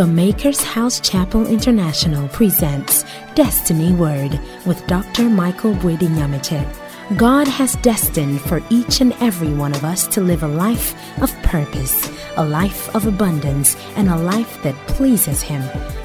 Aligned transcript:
The 0.00 0.06
Maker's 0.06 0.64
House 0.64 0.98
Chapel 0.98 1.46
International 1.46 2.26
presents 2.28 3.04
Destiny 3.34 3.92
Word 3.92 4.40
with 4.64 4.86
Dr. 4.86 5.28
Michael 5.28 5.74
Brady 5.74 6.06
Nyamete. 6.06 6.66
God 7.18 7.46
has 7.46 7.76
destined 7.82 8.40
for 8.40 8.62
each 8.70 9.02
and 9.02 9.12
every 9.20 9.52
one 9.52 9.74
of 9.74 9.84
us 9.84 10.06
to 10.06 10.22
live 10.22 10.42
a 10.42 10.48
life 10.48 10.94
of 11.20 11.30
purpose, 11.42 12.10
a 12.38 12.42
life 12.46 12.88
of 12.96 13.04
abundance, 13.04 13.76
and 13.94 14.08
a 14.08 14.16
life 14.16 14.62
that 14.62 14.74
pleases 14.86 15.42
Him. 15.42 15.62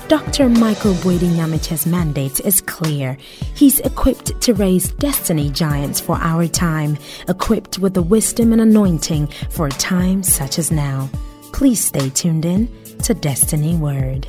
Dr. 0.10 0.50
Michael 0.50 0.96
Brady 0.96 1.30
Nyamete's 1.30 1.86
mandate 1.86 2.42
is 2.42 2.60
clear. 2.60 3.18
He's 3.54 3.80
equipped 3.80 4.42
to 4.42 4.54
raise 4.56 4.92
destiny 4.92 5.50
giants 5.50 6.02
for 6.02 6.18
our 6.18 6.50
time, 6.50 6.98
equipped 7.30 7.80
with 7.80 7.94
the 7.94 8.04
wisdom 8.04 8.52
and 8.52 8.60
anointing 8.60 9.28
for 9.52 9.68
a 9.68 9.72
time 9.72 10.22
such 10.22 10.60
as 10.60 10.70
now. 10.70 11.10
Please 11.54 11.82
stay 11.82 12.10
tuned 12.10 12.44
in 12.44 12.68
to 13.04 13.14
Destiny 13.14 13.76
Word. 13.76 14.26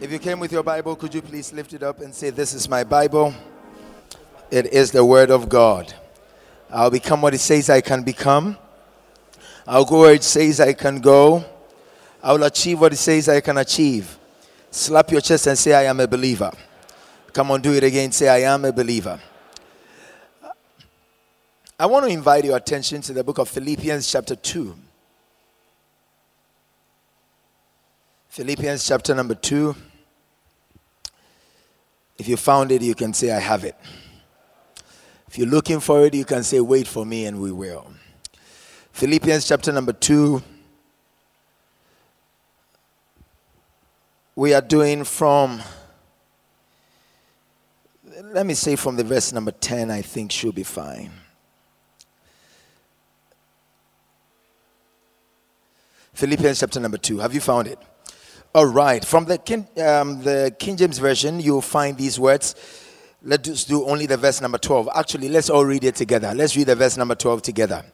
If 0.00 0.12
you 0.12 0.18
came 0.18 0.38
with 0.38 0.52
your 0.52 0.62
Bible, 0.62 0.96
could 0.96 1.14
you 1.14 1.22
please 1.22 1.52
lift 1.52 1.72
it 1.72 1.82
up 1.82 2.00
and 2.00 2.14
say, 2.14 2.30
This 2.30 2.52
is 2.52 2.68
my 2.68 2.84
Bible? 2.84 3.34
It 4.50 4.66
is 4.66 4.92
the 4.92 5.04
Word 5.04 5.30
of 5.30 5.48
God. 5.48 5.94
I'll 6.70 6.90
become 6.90 7.22
what 7.22 7.34
it 7.34 7.38
says 7.38 7.70
I 7.70 7.80
can 7.80 8.02
become. 8.02 8.58
I'll 9.66 9.84
go 9.84 10.00
where 10.00 10.14
it 10.14 10.22
says 10.22 10.60
I 10.60 10.74
can 10.74 11.00
go. 11.00 11.44
I 12.22 12.32
will 12.32 12.44
achieve 12.44 12.80
what 12.80 12.92
it 12.92 12.96
says 12.96 13.28
I 13.28 13.40
can 13.40 13.58
achieve. 13.58 14.18
Slap 14.70 15.10
your 15.10 15.20
chest 15.20 15.46
and 15.46 15.56
say, 15.56 15.72
I 15.72 15.84
am 15.84 16.00
a 16.00 16.06
believer. 16.06 16.50
Come 17.32 17.50
on, 17.50 17.62
do 17.62 17.72
it 17.72 17.84
again. 17.84 18.12
Say, 18.12 18.28
I 18.28 18.52
am 18.52 18.64
a 18.64 18.72
believer. 18.72 19.20
I 21.84 21.86
want 21.86 22.06
to 22.06 22.10
invite 22.10 22.46
your 22.46 22.56
attention 22.56 23.02
to 23.02 23.12
the 23.12 23.22
book 23.22 23.36
of 23.36 23.46
Philippians, 23.50 24.10
chapter 24.10 24.34
2. 24.34 24.74
Philippians, 28.30 28.88
chapter 28.88 29.14
number 29.14 29.34
2. 29.34 29.76
If 32.16 32.26
you 32.26 32.38
found 32.38 32.72
it, 32.72 32.80
you 32.80 32.94
can 32.94 33.12
say, 33.12 33.32
I 33.32 33.38
have 33.38 33.64
it. 33.64 33.76
If 35.28 35.36
you're 35.36 35.46
looking 35.46 35.78
for 35.78 36.06
it, 36.06 36.14
you 36.14 36.24
can 36.24 36.42
say, 36.42 36.58
Wait 36.58 36.86
for 36.86 37.04
me, 37.04 37.26
and 37.26 37.38
we 37.38 37.52
will. 37.52 37.92
Philippians, 38.92 39.46
chapter 39.46 39.70
number 39.70 39.92
2. 39.92 40.42
We 44.36 44.54
are 44.54 44.62
doing 44.62 45.04
from, 45.04 45.60
let 48.32 48.46
me 48.46 48.54
say 48.54 48.74
from 48.74 48.96
the 48.96 49.04
verse 49.04 49.34
number 49.34 49.50
10, 49.50 49.90
I 49.90 50.00
think 50.00 50.32
should 50.32 50.54
be 50.54 50.62
fine. 50.62 51.10
Philippians 56.24 56.60
chapter 56.60 56.80
number 56.80 56.96
2. 56.96 57.18
Have 57.18 57.34
you 57.34 57.40
found 57.42 57.66
it? 57.66 57.78
All 58.54 58.64
right. 58.64 59.04
From 59.04 59.26
the 59.26 59.36
King, 59.36 59.68
um, 59.76 60.22
the 60.22 60.56
King 60.58 60.74
James 60.78 60.96
Version, 60.96 61.38
you'll 61.38 61.60
find 61.60 61.98
these 61.98 62.18
words. 62.18 62.54
Let's 63.22 63.64
do 63.64 63.84
only 63.84 64.06
the 64.06 64.16
verse 64.16 64.40
number 64.40 64.56
12. 64.56 64.88
Actually, 64.94 65.28
let's 65.28 65.50
all 65.50 65.66
read 65.66 65.84
it 65.84 65.96
together. 65.96 66.32
Let's 66.34 66.56
read 66.56 66.68
the 66.68 66.76
verse 66.76 66.96
number 66.96 67.14
12 67.14 67.42
together. 67.42 67.84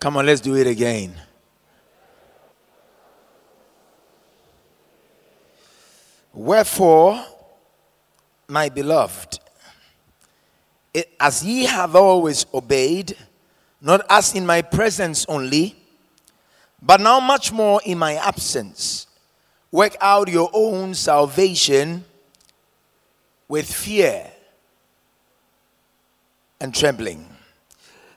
Come 0.00 0.16
on, 0.16 0.26
let's 0.26 0.40
do 0.40 0.56
it 0.56 0.66
again. 0.66 1.14
Wherefore, 6.32 7.24
my 8.48 8.68
beloved, 8.68 9.38
it, 10.92 11.12
as 11.20 11.44
ye 11.44 11.66
have 11.66 11.94
always 11.94 12.44
obeyed, 12.52 13.16
not 13.80 14.04
as 14.08 14.34
in 14.34 14.44
my 14.46 14.62
presence 14.62 15.24
only, 15.28 15.76
but 16.82 17.00
now 17.00 17.20
much 17.20 17.52
more 17.52 17.80
in 17.84 17.98
my 17.98 18.14
absence. 18.14 19.06
Work 19.72 19.96
out 20.00 20.28
your 20.28 20.50
own 20.52 20.94
salvation 20.94 22.04
with 23.48 23.70
fear 23.70 24.30
and 26.60 26.74
trembling. 26.74 27.26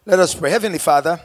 Let 0.05 0.19
us 0.19 0.35
pray. 0.35 0.51
Heavenly 0.51 0.79
Father, 0.79 1.19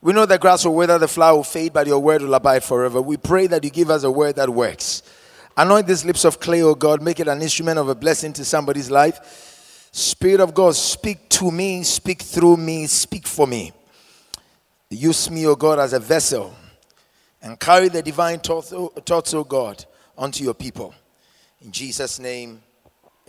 we 0.00 0.12
know 0.12 0.26
the 0.26 0.38
grass 0.38 0.64
will 0.64 0.74
wither, 0.74 0.98
the 0.98 1.08
flower 1.08 1.36
will 1.36 1.44
fade, 1.44 1.72
but 1.72 1.86
your 1.86 1.98
word 1.98 2.20
will 2.22 2.34
abide 2.34 2.62
forever. 2.62 3.00
We 3.00 3.16
pray 3.16 3.46
that 3.46 3.64
you 3.64 3.70
give 3.70 3.88
us 3.88 4.02
a 4.02 4.10
word 4.10 4.36
that 4.36 4.50
works. 4.50 5.02
Anoint 5.56 5.86
these 5.86 6.04
lips 6.04 6.24
of 6.24 6.40
clay, 6.40 6.62
O 6.62 6.74
God, 6.74 7.00
make 7.00 7.20
it 7.20 7.28
an 7.28 7.40
instrument 7.40 7.78
of 7.78 7.88
a 7.88 7.94
blessing 7.94 8.32
to 8.34 8.44
somebody's 8.44 8.90
life. 8.90 9.53
Spirit 9.96 10.40
of 10.40 10.52
God, 10.52 10.74
speak 10.74 11.28
to 11.28 11.52
me, 11.52 11.84
speak 11.84 12.20
through 12.20 12.56
me, 12.56 12.84
speak 12.88 13.28
for 13.28 13.46
me. 13.46 13.70
Use 14.90 15.30
me, 15.30 15.46
O 15.46 15.54
God, 15.54 15.78
as 15.78 15.92
a 15.92 16.00
vessel 16.00 16.52
and 17.40 17.60
carry 17.60 17.88
the 17.88 18.02
divine 18.02 18.40
thoughts, 18.40 18.72
O 18.72 19.44
God, 19.44 19.84
unto 20.18 20.42
your 20.42 20.52
people. 20.52 20.92
In 21.64 21.70
Jesus' 21.70 22.18
name, 22.18 22.60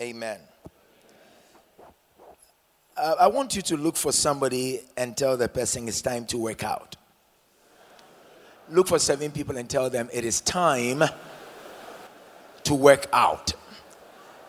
amen. 0.01 0.39
Uh, 2.97 3.15
I 3.19 3.27
want 3.27 3.55
you 3.55 3.61
to 3.61 3.77
look 3.77 3.95
for 3.95 4.11
somebody 4.11 4.81
and 4.97 5.15
tell 5.15 5.37
the 5.37 5.47
person 5.47 5.87
it's 5.87 6.01
time 6.01 6.25
to 6.25 6.39
work 6.39 6.63
out. 6.63 6.95
Look 8.71 8.87
for 8.87 8.97
seven 8.97 9.29
people 9.29 9.55
and 9.57 9.69
tell 9.69 9.91
them 9.91 10.09
it 10.11 10.25
is 10.25 10.41
time 10.41 11.03
to 12.63 12.73
work 12.73 13.05
out. 13.13 13.53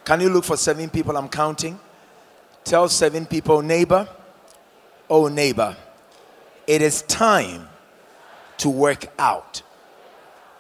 Can 0.07 0.23
you 0.23 0.31
look 0.31 0.45
for 0.45 0.57
seven 0.57 0.89
people? 0.89 1.15
I'm 1.15 1.29
counting. 1.29 1.79
Tell 2.67 2.89
seven 2.89 3.27
people, 3.27 3.63
neighbor, 3.63 4.09
oh 5.09 5.29
neighbor, 5.29 5.77
it 6.67 6.83
is 6.83 7.03
time 7.03 7.69
to 8.59 8.69
work 8.69 9.07
out. 9.21 9.63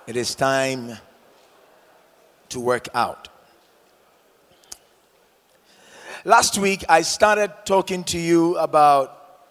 It 0.06 0.16
is 0.16 0.36
time 0.36 0.98
to 2.50 2.60
work 2.60 2.86
out. 2.94 3.28
Last 6.24 6.58
week, 6.58 6.84
I 6.88 7.02
started 7.02 7.52
talking 7.64 8.04
to 8.04 8.20
you 8.20 8.56
about 8.56 9.42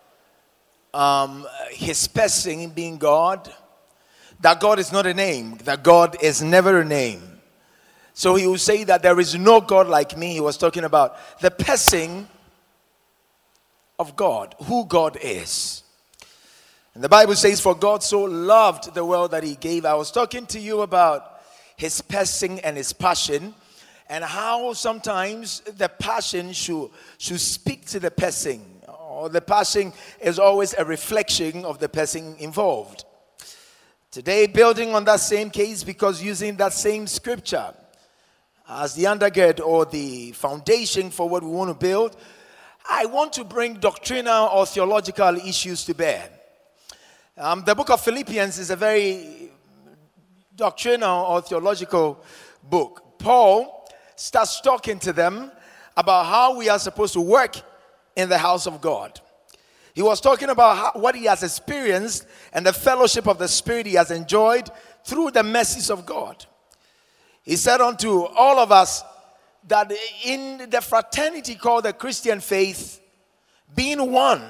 um, 0.94 1.46
his 1.72 2.08
person 2.08 2.70
being 2.70 2.98
God, 2.98 3.54
that 4.40 4.62
God 4.62 4.80
is 4.80 4.94
not 4.94 5.06
a 5.06 5.14
name, 5.14 5.58
that 5.66 5.84
God 5.84 6.24
is 6.24 6.42
never 6.42 6.80
a 6.80 6.86
name. 6.86 7.22
So 8.14 8.36
he 8.36 8.48
will 8.48 8.58
say 8.58 8.86
that 8.86 9.02
there 9.02 9.20
is 9.20 9.36
no 9.36 9.60
God 9.60 9.88
like 9.88 10.16
me. 10.16 10.32
He 10.32 10.40
was 10.40 10.56
talking 10.56 10.86
about 10.86 11.18
the 11.42 11.52
person 11.52 12.30
of 14.00 14.16
God, 14.16 14.56
who 14.64 14.86
God 14.86 15.18
is. 15.22 15.84
And 16.94 17.04
the 17.04 17.10
Bible 17.10 17.36
says, 17.36 17.60
For 17.60 17.76
God 17.76 18.04
so 18.04 18.24
loved 18.24 18.94
the 18.94 19.06
world 19.06 19.32
that 19.32 19.44
he 19.44 19.56
gave. 19.56 19.86
I 19.86 19.96
was 19.96 20.12
talking 20.12 20.46
to 20.48 20.60
you 20.60 20.82
about 20.82 21.42
his 21.76 22.02
passing 22.02 22.60
and 22.62 22.78
his 22.78 22.94
passion, 22.94 23.54
and 24.08 24.24
how 24.24 24.74
sometimes 24.74 25.60
the 25.62 25.90
passion 25.90 26.54
should, 26.54 26.90
should 27.18 27.42
speak 27.42 27.86
to 27.88 28.00
the 28.00 28.12
passing, 28.12 28.82
or 28.88 29.28
the 29.30 29.42
passing 29.42 29.92
is 30.22 30.40
always 30.40 30.74
a 30.74 30.86
reflection 30.86 31.66
of 31.66 31.80
the 31.80 31.90
person 31.90 32.36
involved. 32.40 33.04
Today, 34.12 34.48
building 34.48 34.96
on 34.96 35.04
that 35.04 35.20
same 35.20 35.50
case, 35.50 35.84
because 35.84 36.24
using 36.24 36.56
that 36.56 36.72
same 36.72 37.08
scripture 37.08 37.74
as 38.70 38.96
the 38.96 39.04
undergird 39.04 39.60
or 39.60 39.86
the 39.86 40.32
foundation 40.32 41.10
for 41.10 41.28
what 41.28 41.44
we 41.44 41.50
want 41.50 41.70
to 41.70 41.76
build, 41.76 42.16
I 42.90 43.06
want 43.06 43.34
to 43.34 43.44
bring 43.44 43.76
doctrinal 43.76 44.48
or 44.48 44.66
theological 44.66 45.36
issues 45.38 45.86
to 45.86 45.94
bear. 45.94 46.30
Um, 47.38 47.64
the 47.66 47.76
book 47.76 47.90
of 47.90 48.02
Philippians 48.02 48.60
is 48.60 48.70
a 48.70 48.76
very 48.76 49.52
doctrinal 50.56 51.26
or 51.26 51.42
theological 51.42 52.24
book. 52.64 53.20
Paul 53.20 53.90
starts 54.16 54.62
talking 54.62 55.00
to 55.00 55.14
them 55.14 55.52
about 55.98 56.28
how 56.28 56.58
we 56.58 56.70
are 56.70 56.80
supposed 56.80 57.14
to 57.14 57.22
work 57.22 57.56
in 58.16 58.30
the 58.30 58.38
house 58.38 58.68
of 58.68 58.82
God. 58.82 59.20
He 59.94 60.02
was 60.02 60.22
talking 60.22 60.50
about 60.50 60.78
how, 60.78 60.92
what 61.00 61.16
he 61.16 61.26
has 61.26 61.42
experienced 61.42 62.28
and 62.54 62.66
the 62.66 62.74
fellowship 62.74 63.28
of 63.28 63.38
the 63.38 63.48
Spirit 63.48 63.86
he 63.86 63.94
has 63.94 64.12
enjoyed 64.12 64.70
through 65.06 65.32
the 65.32 65.44
mercies 65.44 65.90
of 65.90 66.06
God. 66.06 66.46
He 67.44 67.56
said 67.56 67.82
unto 67.82 68.24
all 68.24 68.60
of 68.60 68.72
us, 68.72 69.04
that 69.68 69.92
in 70.24 70.70
the 70.70 70.82
fraternity 70.82 71.56
called 71.56 71.86
the 71.86 71.94
Christian 71.94 72.40
faith, 72.40 73.02
being 73.76 74.12
one 74.12 74.44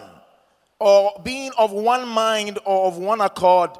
or 0.79 1.19
being 1.23 1.51
of 1.57 1.71
one 1.71 2.07
mind 2.07 2.59
or 2.65 2.87
of 2.87 2.97
one 2.97 3.21
accord 3.21 3.71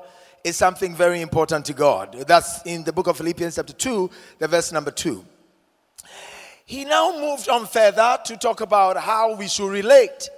is 0.44 0.56
something 0.56 0.96
very 0.96 1.22
important 1.22 1.66
to 1.66 1.74
God. 1.74 2.14
That's 2.28 2.62
in 2.64 2.84
the 2.84 2.94
book 2.94 3.08
of 3.08 3.18
Philippians, 3.18 3.56
chapter 3.56 3.74
2, 3.74 4.10
the 4.40 4.48
verse 4.48 4.72
number 4.72 4.92
2. 4.92 5.26
He 6.66 6.86
now 6.86 7.20
moved 7.20 7.50
on 7.50 7.68
further 7.68 8.18
to 8.26 8.38
talk 8.38 8.62
about 8.62 8.98
how 8.98 9.36
we 9.36 9.48
should 9.48 9.70
relate 9.72 10.30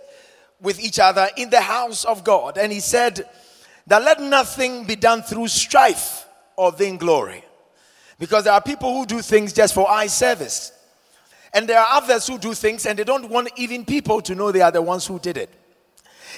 with 0.59 0.79
each 0.79 0.99
other 0.99 1.29
in 1.37 1.49
the 1.49 1.61
house 1.61 2.03
of 2.05 2.23
God. 2.23 2.57
And 2.57 2.71
he 2.71 2.79
said 2.79 3.29
that 3.85 4.03
let 4.03 4.19
nothing 4.21 4.85
be 4.85 4.95
done 4.95 5.21
through 5.21 5.47
strife 5.47 6.25
or 6.55 6.71
vainglory. 6.71 7.43
Because 8.19 8.45
there 8.45 8.53
are 8.53 8.61
people 8.61 8.93
who 8.93 9.05
do 9.05 9.21
things 9.21 9.53
just 9.53 9.73
for 9.73 9.89
eye 9.89 10.07
service. 10.07 10.71
And 11.57 11.67
there 11.67 11.79
are 11.79 11.87
others 11.89 12.27
who 12.27 12.37
do 12.37 12.53
things 12.53 12.85
and 12.85 12.99
they 12.99 13.03
don't 13.03 13.31
want 13.31 13.49
even 13.55 13.83
people 13.83 14.21
to 14.21 14.35
know 14.35 14.51
they 14.51 14.61
are 14.61 14.69
the 14.69 14.79
ones 14.79 15.07
who 15.07 15.17
did 15.17 15.37
it. 15.37 15.49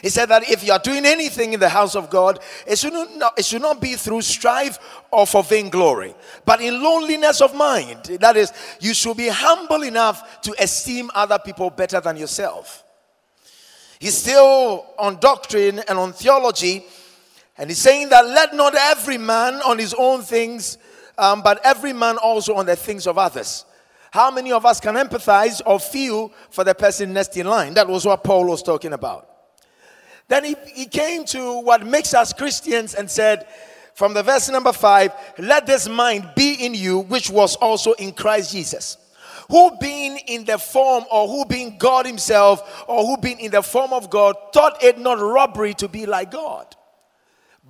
He 0.01 0.07
said 0.07 0.27
that 0.27 0.49
if 0.49 0.63
you 0.63 0.71
are 0.71 0.79
doing 0.79 1.05
anything 1.05 1.51
in 1.51 1.59
the 1.59 1.67
house 1.67 1.93
of 1.93 2.09
God, 2.09 2.39
it 2.65 2.79
should 2.79 2.93
not, 2.93 3.37
it 3.37 3.43
should 3.43 3.61
not 3.61 3.81
be 3.81 3.95
through 3.95 4.21
strife 4.21 4.79
or 5.11 5.27
for 5.27 5.43
vainglory, 5.43 6.15
but 6.45 6.61
in 6.61 6.81
loneliness 6.81 7.41
of 7.41 7.53
mind. 7.53 8.05
That 8.21 8.37
is, 8.37 8.53
you 8.79 8.93
should 8.93 9.17
be 9.17 9.27
humble 9.27 9.83
enough 9.83 10.39
to 10.43 10.55
esteem 10.57 11.11
other 11.13 11.37
people 11.37 11.69
better 11.69 11.99
than 11.99 12.15
yourself. 12.15 12.85
He's 13.99 14.15
still 14.15 14.85
on 14.97 15.19
doctrine 15.19 15.79
and 15.79 15.99
on 15.99 16.13
theology, 16.13 16.85
and 17.57 17.69
he's 17.69 17.79
saying 17.79 18.07
that 18.07 18.25
let 18.25 18.55
not 18.55 18.73
every 18.73 19.17
man 19.17 19.55
on 19.55 19.79
his 19.79 19.93
own 19.95 20.21
things, 20.21 20.77
um, 21.17 21.41
but 21.41 21.59
every 21.65 21.91
man 21.91 22.15
also 22.15 22.55
on 22.55 22.67
the 22.67 22.77
things 22.77 23.05
of 23.05 23.17
others. 23.17 23.65
How 24.11 24.31
many 24.31 24.51
of 24.51 24.65
us 24.65 24.79
can 24.79 24.95
empathize 24.95 25.61
or 25.65 25.79
feel 25.79 26.31
for 26.49 26.63
the 26.63 26.73
person 26.73 27.13
next 27.13 27.37
in 27.37 27.47
line? 27.47 27.75
That 27.75 27.87
was 27.87 28.05
what 28.05 28.23
Paul 28.23 28.47
was 28.47 28.63
talking 28.63 28.93
about. 28.93 29.27
Then 30.27 30.43
he, 30.43 30.55
he 30.73 30.85
came 30.85 31.25
to 31.25 31.59
what 31.61 31.85
makes 31.85 32.13
us 32.13 32.33
Christians 32.33 32.93
and 32.93 33.09
said, 33.09 33.47
from 33.93 34.13
the 34.13 34.23
verse 34.23 34.49
number 34.49 34.71
five, 34.71 35.11
let 35.37 35.65
this 35.65 35.89
mind 35.89 36.31
be 36.35 36.53
in 36.53 36.73
you, 36.73 36.99
which 36.99 37.29
was 37.29 37.55
also 37.57 37.93
in 37.93 38.13
Christ 38.13 38.53
Jesus. 38.53 38.97
Who 39.49 39.77
being 39.77 40.17
in 40.27 40.45
the 40.45 40.57
form, 40.57 41.05
or 41.11 41.27
who 41.27 41.45
being 41.45 41.77
God 41.77 42.05
Himself, 42.05 42.85
or 42.87 43.05
who 43.05 43.17
being 43.17 43.39
in 43.39 43.51
the 43.51 43.63
form 43.63 43.91
of 43.91 44.09
God, 44.09 44.35
thought 44.53 44.83
it 44.83 44.99
not 44.99 45.19
robbery 45.19 45.73
to 45.75 45.87
be 45.87 46.05
like 46.05 46.31
God. 46.31 46.75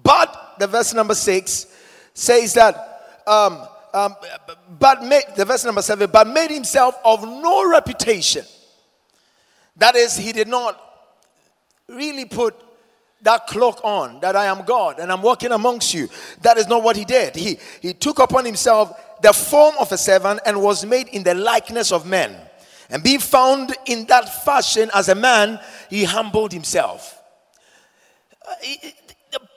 But 0.04 0.56
the 0.60 0.68
verse 0.68 0.94
number 0.94 1.16
six 1.16 1.68
says 2.14 2.54
that, 2.56 3.24
um, 3.26 3.66
um, 3.94 4.16
but 4.80 5.04
made, 5.04 5.24
the 5.36 5.46
verse 5.46 5.66
number 5.66 5.82
seven, 5.82 6.10
but 6.12 6.28
made 6.28 6.52
himself 6.52 6.96
of 7.04 7.24
no 7.24 7.70
reputation. 7.70 8.46
That 9.78 9.96
is, 9.96 10.18
he 10.18 10.32
did 10.32 10.48
not 10.48 10.80
really 11.88 12.26
put 12.26 12.56
that 13.22 13.48
cloak 13.48 13.82
on 13.84 14.20
that 14.22 14.36
I 14.36 14.46
am 14.46 14.64
God 14.66 15.00
and 15.00 15.12
I'm 15.12 15.22
walking 15.22 15.52
amongst 15.52 15.94
you. 15.94 16.10
That 16.42 16.58
is 16.58 16.68
not 16.68 16.84
what 16.84 16.96
he 16.96 17.06
did. 17.06 17.36
He, 17.36 17.58
he 17.82 17.94
took 17.94 18.20
upon 18.20 18.46
himself 18.46 18.92
the 19.22 19.34
form 19.34 19.76
of 19.80 19.92
a 19.92 19.98
servant 19.98 20.42
and 20.46 20.62
was 20.62 20.86
made 20.86 21.10
in 21.10 21.24
the 21.24 21.34
likeness 21.34 21.92
of 21.92 22.06
men. 22.06 22.36
And 22.90 23.04
being 23.04 23.20
found 23.20 23.76
in 23.86 24.06
that 24.06 24.44
fashion 24.44 24.90
as 24.94 25.10
a 25.10 25.16
man, 25.16 25.60
he 25.90 26.06
humbled 26.06 26.54
himself. 26.54 27.22
Uh, 28.48 28.56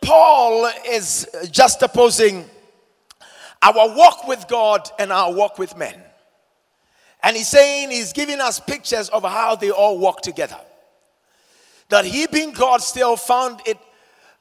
Paul 0.02 0.70
is 0.88 1.28
juxtaposing 1.44 2.44
our 3.62 3.94
walk 3.96 4.26
with 4.26 4.46
God 4.48 4.88
and 4.98 5.12
our 5.12 5.32
walk 5.32 5.58
with 5.58 5.76
men. 5.76 5.94
And 7.22 7.36
he's 7.36 7.48
saying 7.48 7.90
he's 7.90 8.12
giving 8.12 8.40
us 8.40 8.58
pictures 8.58 9.08
of 9.08 9.22
how 9.22 9.54
they 9.54 9.70
all 9.70 9.98
walk 9.98 10.22
together 10.22 10.58
that 11.92 12.06
he 12.06 12.26
being 12.26 12.52
God 12.52 12.80
still 12.80 13.16
found 13.16 13.60
it 13.66 13.78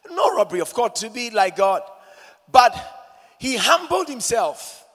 no 0.10 0.36
robbery, 0.36 0.62
of 0.62 0.74
course, 0.74 1.02
to 1.02 1.10
be 1.10 1.30
like 1.30 1.56
God, 1.56 1.84
but 2.52 2.76
he 3.38 3.56
humbled 3.56 4.08
himself 4.08 4.86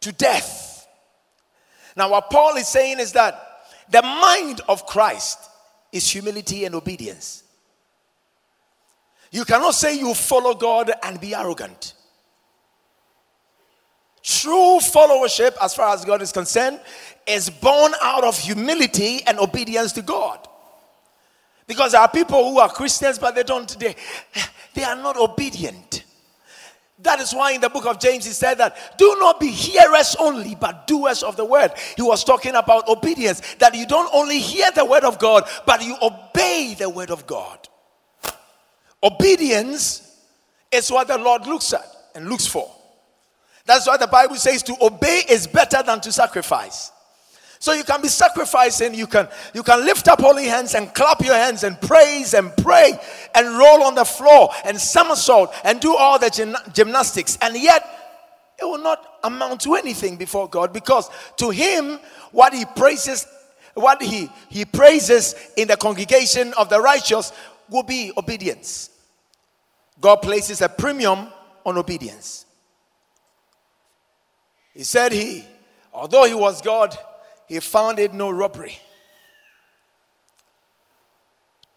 to 0.00 0.12
death. 0.12 0.86
Now, 1.96 2.10
what 2.10 2.30
Paul 2.30 2.56
is 2.56 2.68
saying 2.68 3.00
is 3.00 3.12
that 3.12 3.34
the 3.90 4.02
mind 4.02 4.60
of 4.68 4.86
Christ 4.86 5.38
is 5.92 6.08
humility 6.08 6.66
and 6.66 6.74
obedience. 6.74 7.42
You 9.32 9.44
cannot 9.44 9.74
say 9.74 9.98
you 9.98 10.14
follow 10.14 10.54
God 10.54 10.92
and 11.02 11.20
be 11.20 11.34
arrogant. 11.34 11.94
True 14.42 14.78
followership, 14.80 15.56
as 15.60 15.74
far 15.74 15.92
as 15.92 16.04
God 16.04 16.22
is 16.22 16.30
concerned, 16.30 16.78
is 17.26 17.50
born 17.50 17.92
out 18.00 18.22
of 18.22 18.38
humility 18.38 19.20
and 19.26 19.36
obedience 19.40 19.90
to 19.92 20.02
God. 20.02 20.46
Because 21.66 21.90
there 21.92 22.00
are 22.00 22.08
people 22.08 22.48
who 22.48 22.60
are 22.60 22.68
Christians, 22.68 23.18
but 23.18 23.34
they 23.34 23.42
don't, 23.42 23.68
they, 23.80 23.96
they 24.74 24.84
are 24.84 24.94
not 24.94 25.16
obedient. 25.16 26.04
That 27.00 27.18
is 27.18 27.32
why 27.32 27.50
in 27.52 27.60
the 27.60 27.68
book 27.68 27.84
of 27.86 27.98
James 27.98 28.26
he 28.26 28.30
said 28.30 28.58
that 28.58 28.96
do 28.96 29.16
not 29.18 29.40
be 29.40 29.48
hearers 29.48 30.14
only, 30.20 30.54
but 30.54 30.86
doers 30.86 31.24
of 31.24 31.36
the 31.36 31.44
word. 31.44 31.72
He 31.96 32.02
was 32.02 32.22
talking 32.22 32.54
about 32.54 32.88
obedience, 32.88 33.56
that 33.56 33.74
you 33.74 33.86
don't 33.86 34.12
only 34.14 34.38
hear 34.38 34.70
the 34.70 34.84
word 34.84 35.02
of 35.02 35.18
God, 35.18 35.48
but 35.66 35.82
you 35.82 35.96
obey 36.00 36.76
the 36.78 36.88
word 36.88 37.10
of 37.10 37.26
God. 37.26 37.68
Obedience 39.02 40.22
is 40.70 40.92
what 40.92 41.08
the 41.08 41.18
Lord 41.18 41.44
looks 41.48 41.72
at 41.72 41.86
and 42.14 42.28
looks 42.28 42.46
for. 42.46 42.72
That's 43.68 43.86
why 43.86 43.98
the 43.98 44.06
Bible 44.06 44.36
says 44.36 44.62
to 44.62 44.74
obey 44.80 45.24
is 45.28 45.46
better 45.46 45.82
than 45.82 46.00
to 46.00 46.10
sacrifice. 46.10 46.90
So 47.58 47.74
you 47.74 47.84
can 47.84 48.00
be 48.00 48.08
sacrificing, 48.08 48.94
you 48.94 49.06
can 49.06 49.28
you 49.52 49.62
can 49.62 49.84
lift 49.84 50.08
up 50.08 50.22
holy 50.22 50.46
hands 50.46 50.74
and 50.74 50.94
clap 50.94 51.20
your 51.20 51.34
hands 51.34 51.64
and 51.64 51.78
praise 51.78 52.32
and 52.32 52.50
pray 52.56 52.98
and 53.34 53.58
roll 53.58 53.82
on 53.82 53.94
the 53.94 54.06
floor 54.06 54.48
and 54.64 54.80
somersault 54.80 55.52
and 55.64 55.80
do 55.80 55.94
all 55.94 56.18
the 56.18 56.30
gym, 56.30 56.56
gymnastics 56.72 57.36
and 57.42 57.60
yet 57.60 57.84
it 58.58 58.64
will 58.64 58.82
not 58.82 59.18
amount 59.22 59.60
to 59.60 59.74
anything 59.74 60.16
before 60.16 60.48
God 60.48 60.72
because 60.72 61.10
to 61.36 61.50
him 61.50 61.98
what 62.32 62.54
he 62.54 62.64
praises 62.64 63.26
what 63.74 64.00
he 64.02 64.30
he 64.48 64.64
praises 64.64 65.34
in 65.58 65.68
the 65.68 65.76
congregation 65.76 66.54
of 66.56 66.70
the 66.70 66.80
righteous 66.80 67.32
will 67.68 67.82
be 67.82 68.12
obedience. 68.16 68.88
God 70.00 70.22
places 70.22 70.62
a 70.62 70.70
premium 70.70 71.28
on 71.66 71.76
obedience. 71.76 72.46
He 74.78 74.84
said 74.84 75.10
he 75.10 75.44
although 75.92 76.22
he 76.22 76.34
was 76.34 76.62
God 76.62 76.96
he 77.48 77.58
found 77.58 77.98
it 77.98 78.14
no 78.14 78.30
robbery 78.30 78.78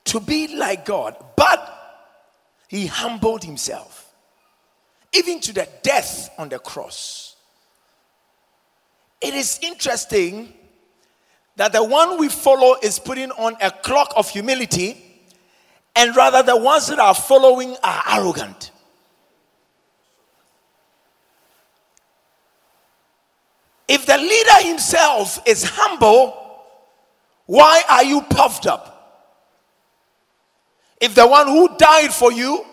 to 0.05 0.19
be 0.19 0.55
like 0.55 0.85
God, 0.85 1.15
but 1.35 1.67
he 2.67 2.85
humbled 2.85 3.43
himself, 3.43 4.13
even 5.13 5.39
to 5.39 5.53
the 5.53 5.67
death 5.83 6.29
on 6.37 6.49
the 6.49 6.59
cross. 6.59 7.37
It 9.21 9.33
is 9.33 9.57
interesting 9.63 10.53
that 11.55 11.71
the 11.71 11.83
one 11.83 12.19
we 12.19 12.27
follow 12.27 12.75
is 12.83 12.99
putting 12.99 13.31
on 13.31 13.55
a 13.61 13.71
clock 13.71 14.11
of 14.17 14.29
humility, 14.29 15.01
and 15.95 16.13
rather 16.15 16.43
the 16.43 16.57
ones 16.57 16.87
that 16.87 16.99
are 16.99 17.15
following 17.15 17.77
are 17.81 18.03
arrogant. 18.11 18.70
If 23.93 24.05
the 24.05 24.17
leader 24.17 24.69
himself 24.69 25.41
is 25.45 25.65
humble, 25.65 26.63
why 27.45 27.83
are 27.89 28.05
you 28.05 28.21
puffed 28.21 28.65
up? 28.65 28.87
If 31.01 31.13
the 31.13 31.27
one 31.27 31.47
who 31.47 31.75
died 31.75 32.13
for 32.13 32.31
you 32.31 32.63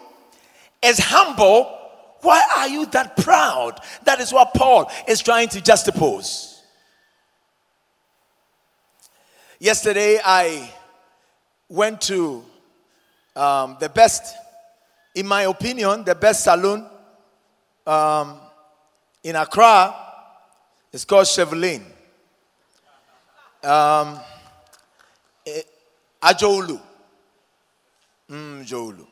is 0.81 1.01
humble, 1.01 1.77
why 2.21 2.41
are 2.59 2.69
you 2.69 2.87
that 2.93 3.17
proud? 3.17 3.81
That 4.05 4.21
is 4.21 4.33
what 4.33 4.55
Paul 4.55 4.89
is 5.09 5.21
trying 5.21 5.49
to 5.49 5.61
juxtapose. 5.61 6.61
Yesterday, 9.59 10.21
I 10.25 10.73
went 11.69 12.01
to 12.03 12.45
um, 13.35 13.77
the 13.81 13.89
best, 13.89 14.37
in 15.17 15.27
my 15.27 15.43
opinion, 15.43 16.05
the 16.05 16.15
best 16.15 16.45
saloon 16.45 16.87
um, 17.89 18.39
in 19.25 19.35
Accra 19.35 20.05
it's 20.93 21.05
called 21.05 21.27
Chevrolet. 21.27 21.83
Um, 23.63 24.21
eh, 25.47 25.63
Ajoulu. 26.23 26.81
Mm. 28.31 29.07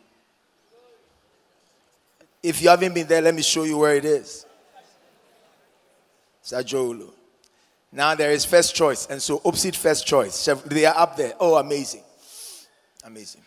If 2.42 2.62
you 2.62 2.68
haven't 2.68 2.94
been 2.94 3.06
there, 3.06 3.22
let 3.22 3.34
me 3.34 3.42
show 3.42 3.64
you 3.64 3.78
where 3.78 3.96
it 3.96 4.04
is. 4.04 4.46
It's 6.40 6.52
Ajoulu. 6.52 7.10
Now 7.92 8.14
there 8.14 8.30
is 8.30 8.44
first 8.44 8.74
choice, 8.74 9.06
and 9.06 9.22
so 9.22 9.40
opposite 9.44 9.74
first 9.74 10.06
choice. 10.06 10.48
They 10.66 10.84
are 10.84 10.96
up 10.96 11.16
there. 11.16 11.34
Oh, 11.40 11.56
amazing. 11.56 12.02
Amazing. 13.04 13.42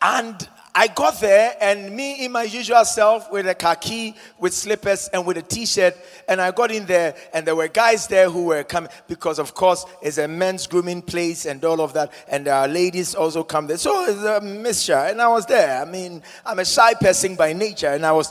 And 0.00 0.48
I 0.78 0.86
got 0.86 1.18
there 1.18 1.56
and 1.60 1.90
me 1.96 2.24
in 2.24 2.30
my 2.30 2.44
usual 2.44 2.84
self 2.84 3.32
with 3.32 3.48
a 3.48 3.54
khaki, 3.56 4.14
with 4.38 4.54
slippers, 4.54 5.10
and 5.12 5.26
with 5.26 5.36
a 5.36 5.42
t-shirt, 5.42 5.96
and 6.28 6.40
I 6.40 6.52
got 6.52 6.70
in 6.70 6.86
there 6.86 7.16
and 7.34 7.44
there 7.44 7.56
were 7.56 7.66
guys 7.66 8.06
there 8.06 8.30
who 8.30 8.44
were 8.44 8.62
coming 8.62 8.88
because 9.08 9.40
of 9.40 9.54
course 9.54 9.84
it's 10.00 10.18
a 10.18 10.28
men's 10.28 10.68
grooming 10.68 11.02
place 11.02 11.46
and 11.46 11.64
all 11.64 11.80
of 11.80 11.94
that, 11.94 12.12
and 12.28 12.46
there 12.46 12.54
are 12.54 12.68
ladies 12.68 13.16
also 13.16 13.42
come 13.42 13.66
there. 13.66 13.76
So 13.76 14.04
it's 14.04 14.22
a 14.22 14.40
mixture, 14.40 14.94
and 14.94 15.20
I 15.20 15.26
was 15.26 15.46
there. 15.46 15.82
I 15.82 15.84
mean, 15.84 16.22
I'm 16.46 16.60
a 16.60 16.64
shy 16.64 16.94
person 16.94 17.34
by 17.34 17.52
nature, 17.54 17.88
and 17.88 18.06
I 18.06 18.12
was 18.12 18.30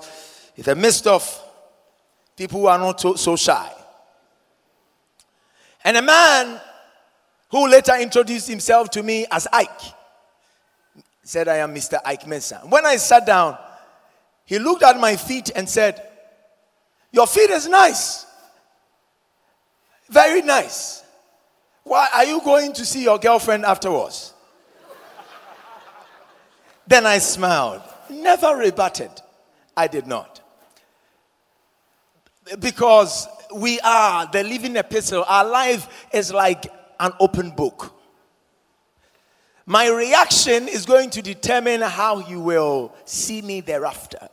in 0.56 0.64
the 0.64 0.76
midst 0.76 1.06
of 1.06 1.28
people 2.38 2.62
who 2.62 2.68
are 2.68 2.80
not 2.80 3.02
so, 3.02 3.16
so 3.16 3.36
shy. 3.36 3.70
And 5.84 5.98
a 5.98 6.02
man 6.02 6.62
who 7.50 7.68
later 7.68 7.98
introduced 8.00 8.48
himself 8.48 8.90
to 8.92 9.04
me 9.04 9.26
as 9.30 9.50
Ike 9.52 9.97
said, 11.28 11.50
I 11.50 11.58
am 11.58 11.76
Mr. 11.76 12.00
Ike 12.06 12.24
Mensah. 12.24 12.70
When 12.70 12.86
I 12.86 12.96
sat 12.96 13.26
down, 13.26 13.58
he 14.46 14.60
looked 14.60 14.82
at 14.82 14.98
my 14.98 15.18
feet 15.18 15.52
and 15.54 15.70
said, 15.70 16.02
Your 17.12 17.28
feet 17.28 17.50
is 17.50 17.68
nice. 17.68 18.26
Very 20.10 20.42
nice. 20.42 21.04
Why 21.84 22.08
are 22.14 22.24
you 22.24 22.40
going 22.42 22.72
to 22.74 22.86
see 22.86 23.04
your 23.04 23.20
girlfriend 23.20 23.66
afterwards? 23.66 24.34
then 26.88 27.06
I 27.06 27.18
smiled. 27.18 27.82
Never 28.10 28.56
rebutted. 28.56 29.12
I 29.76 29.88
did 29.88 30.08
not. 30.08 30.40
Because 32.58 33.28
we 33.54 33.82
are 33.82 34.30
the 34.32 34.44
living 34.44 34.78
epistle. 34.78 35.26
Our 35.28 35.44
life 35.46 36.08
is 36.14 36.32
like 36.32 36.68
an 37.02 37.12
open 37.20 37.50
book. 37.50 37.97
My 39.70 39.90
reaction 39.90 40.70
is 40.70 40.86
going 40.86 41.10
to 41.10 41.22
determine 41.22 41.82
how 41.82 42.26
you 42.26 42.40
will 42.40 42.96
see 43.04 43.42
me 43.42 43.60
thereafter. 43.60 44.30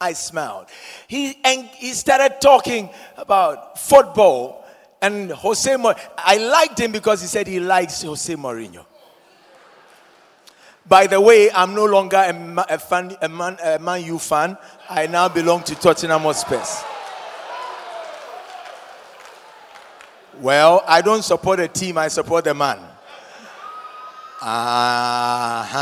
I 0.00 0.14
smiled. 0.14 0.68
He 1.06 1.38
and 1.44 1.66
he 1.66 1.92
started 1.92 2.40
talking 2.40 2.88
about 3.18 3.78
football 3.78 4.64
and 5.02 5.30
Jose. 5.30 5.70
Mourinho. 5.70 6.00
I 6.16 6.38
liked 6.38 6.80
him 6.80 6.90
because 6.90 7.20
he 7.20 7.26
said 7.26 7.46
he 7.46 7.60
likes 7.60 8.00
Jose 8.00 8.34
Mourinho. 8.34 8.86
By 10.86 11.06
the 11.06 11.20
way, 11.20 11.50
I'm 11.50 11.74
no 11.74 11.84
longer 11.84 12.16
a, 12.16 12.64
a, 12.70 12.78
fan, 12.78 13.14
a, 13.20 13.28
Man, 13.28 13.58
a 13.62 13.78
Man 13.78 14.02
U 14.04 14.18
fan. 14.18 14.56
I 14.88 15.06
now 15.06 15.28
belong 15.28 15.64
to 15.64 15.74
Tottenham 15.74 16.22
Hotspur. 16.22 16.64
Well, 20.40 20.82
I 20.86 21.02
don't 21.02 21.22
support 21.22 21.60
a 21.60 21.68
team, 21.68 21.98
I 21.98 22.08
support 22.08 22.44
the 22.44 22.54
man. 22.54 22.78
Uh-huh. 24.40 25.78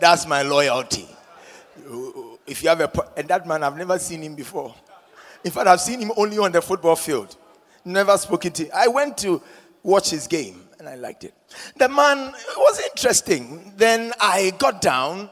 That's 0.00 0.26
my 0.26 0.42
loyalty. 0.42 1.08
If 2.46 2.62
you 2.62 2.68
have 2.68 2.80
a 2.80 2.90
and 3.16 3.28
that 3.28 3.46
man, 3.46 3.62
I've 3.62 3.76
never 3.76 3.98
seen 3.98 4.22
him 4.22 4.34
before. 4.34 4.74
In 5.44 5.50
fact, 5.50 5.66
I've 5.68 5.80
seen 5.80 6.00
him 6.00 6.12
only 6.16 6.38
on 6.38 6.52
the 6.52 6.60
football 6.60 6.96
field. 6.96 7.36
Never 7.84 8.16
spoken 8.18 8.52
to. 8.52 8.68
I 8.76 8.88
went 8.88 9.16
to 9.18 9.40
watch 9.82 10.10
his 10.10 10.26
game 10.26 10.62
and 10.78 10.88
I 10.88 10.96
liked 10.96 11.24
it. 11.24 11.34
The 11.76 11.88
man 11.88 12.32
was 12.56 12.80
interesting. 12.80 13.72
Then 13.76 14.12
I 14.20 14.52
got 14.58 14.80
down 14.80 15.30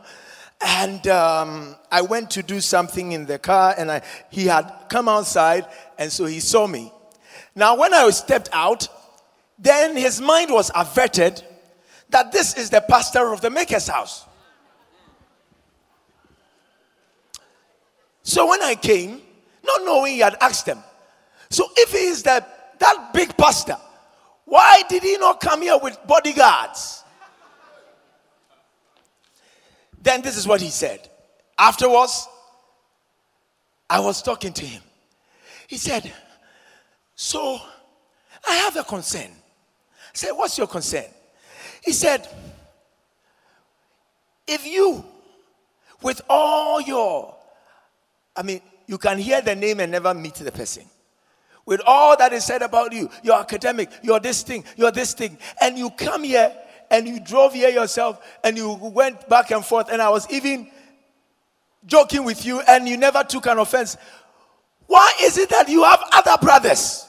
and 0.60 1.06
um, 1.08 1.76
I 1.90 2.02
went 2.02 2.30
to 2.32 2.42
do 2.42 2.60
something 2.60 3.12
in 3.12 3.26
the 3.26 3.38
car 3.38 3.74
and 3.76 3.90
I, 3.90 4.02
he 4.30 4.46
had 4.46 4.70
come 4.88 5.08
outside 5.08 5.66
and 5.98 6.10
so 6.10 6.24
he 6.26 6.40
saw 6.40 6.66
me. 6.66 6.92
Now, 7.54 7.76
when 7.76 7.92
I 7.92 8.08
stepped 8.10 8.48
out, 8.52 8.88
then 9.58 9.96
his 9.96 10.20
mind 10.20 10.50
was 10.52 10.70
averted 10.74 11.42
that 12.10 12.32
this 12.32 12.56
is 12.56 12.70
the 12.70 12.80
pastor 12.80 13.32
of 13.32 13.40
the 13.40 13.50
Maker's 13.50 13.88
house. 13.88 14.24
So 18.22 18.48
when 18.48 18.62
I 18.62 18.74
came, 18.74 19.22
not 19.64 19.84
knowing 19.84 20.14
he 20.14 20.18
had 20.20 20.36
asked 20.40 20.66
them, 20.66 20.82
so 21.50 21.66
if 21.76 21.92
he 21.92 22.06
is 22.06 22.22
the, 22.22 22.44
that 22.78 23.10
big 23.12 23.36
pastor, 23.36 23.76
why 24.44 24.82
did 24.88 25.02
he 25.02 25.16
not 25.16 25.40
come 25.40 25.62
here 25.62 25.78
with 25.82 25.98
bodyguards? 26.06 27.04
Then 30.00 30.22
this 30.22 30.36
is 30.36 30.46
what 30.46 30.60
he 30.60 30.70
said. 30.70 31.08
Afterwards, 31.58 32.28
I 33.90 34.00
was 34.00 34.22
talking 34.22 34.52
to 34.52 34.64
him. 34.64 34.82
He 35.66 35.76
said, 35.76 36.12
So 37.14 37.60
I 38.46 38.54
have 38.54 38.76
a 38.76 38.84
concern. 38.84 39.30
Said, 40.18 40.32
What's 40.32 40.58
your 40.58 40.66
concern? 40.66 41.04
He 41.80 41.92
said, 41.92 42.26
If 44.48 44.66
you, 44.66 45.04
with 46.02 46.20
all 46.28 46.80
your, 46.80 47.36
I 48.34 48.42
mean, 48.42 48.60
you 48.88 48.98
can 48.98 49.18
hear 49.18 49.40
the 49.40 49.54
name 49.54 49.78
and 49.78 49.92
never 49.92 50.12
meet 50.14 50.34
the 50.34 50.50
person. 50.50 50.82
With 51.66 51.80
all 51.86 52.16
that 52.16 52.32
is 52.32 52.44
said 52.44 52.62
about 52.62 52.92
you, 52.92 53.08
you're 53.22 53.38
academic, 53.38 53.90
you're 54.02 54.18
this 54.18 54.42
thing, 54.42 54.64
you're 54.76 54.90
this 54.90 55.14
thing, 55.14 55.38
and 55.60 55.78
you 55.78 55.88
come 55.90 56.24
here 56.24 56.52
and 56.90 57.06
you 57.06 57.20
drove 57.20 57.54
here 57.54 57.68
yourself 57.70 58.20
and 58.42 58.56
you 58.56 58.72
went 58.72 59.28
back 59.28 59.52
and 59.52 59.64
forth, 59.64 59.88
and 59.88 60.02
I 60.02 60.08
was 60.08 60.28
even 60.32 60.68
joking 61.86 62.24
with 62.24 62.44
you 62.44 62.60
and 62.66 62.88
you 62.88 62.96
never 62.96 63.22
took 63.22 63.46
an 63.46 63.58
offense. 63.58 63.96
Why 64.88 65.12
is 65.22 65.38
it 65.38 65.50
that 65.50 65.68
you 65.68 65.84
have 65.84 66.02
other 66.10 66.44
brothers? 66.44 67.07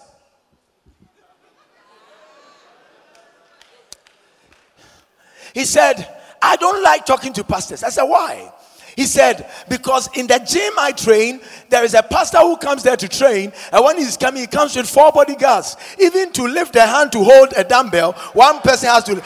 He 5.53 5.65
said, 5.65 6.07
I 6.41 6.55
don't 6.55 6.81
like 6.83 7.05
talking 7.05 7.33
to 7.33 7.43
pastors. 7.43 7.83
I 7.83 7.89
said, 7.89 8.03
Why? 8.03 8.51
He 8.95 9.05
said, 9.05 9.49
Because 9.69 10.09
in 10.17 10.27
the 10.27 10.39
gym 10.39 10.73
I 10.77 10.91
train, 10.91 11.41
there 11.69 11.83
is 11.83 11.93
a 11.93 12.03
pastor 12.03 12.39
who 12.39 12.57
comes 12.57 12.83
there 12.83 12.97
to 12.97 13.07
train, 13.07 13.53
and 13.71 13.85
when 13.85 13.97
he's 13.97 14.17
coming, 14.17 14.41
he 14.41 14.47
comes 14.47 14.75
with 14.75 14.89
four 14.89 15.11
bodyguards. 15.11 15.77
Even 15.99 16.31
to 16.33 16.43
lift 16.43 16.75
a 16.75 16.81
hand 16.85 17.11
to 17.13 17.23
hold 17.23 17.53
a 17.55 17.63
dumbbell, 17.63 18.13
one 18.33 18.59
person 18.59 18.89
has 18.89 19.03
to. 19.05 19.23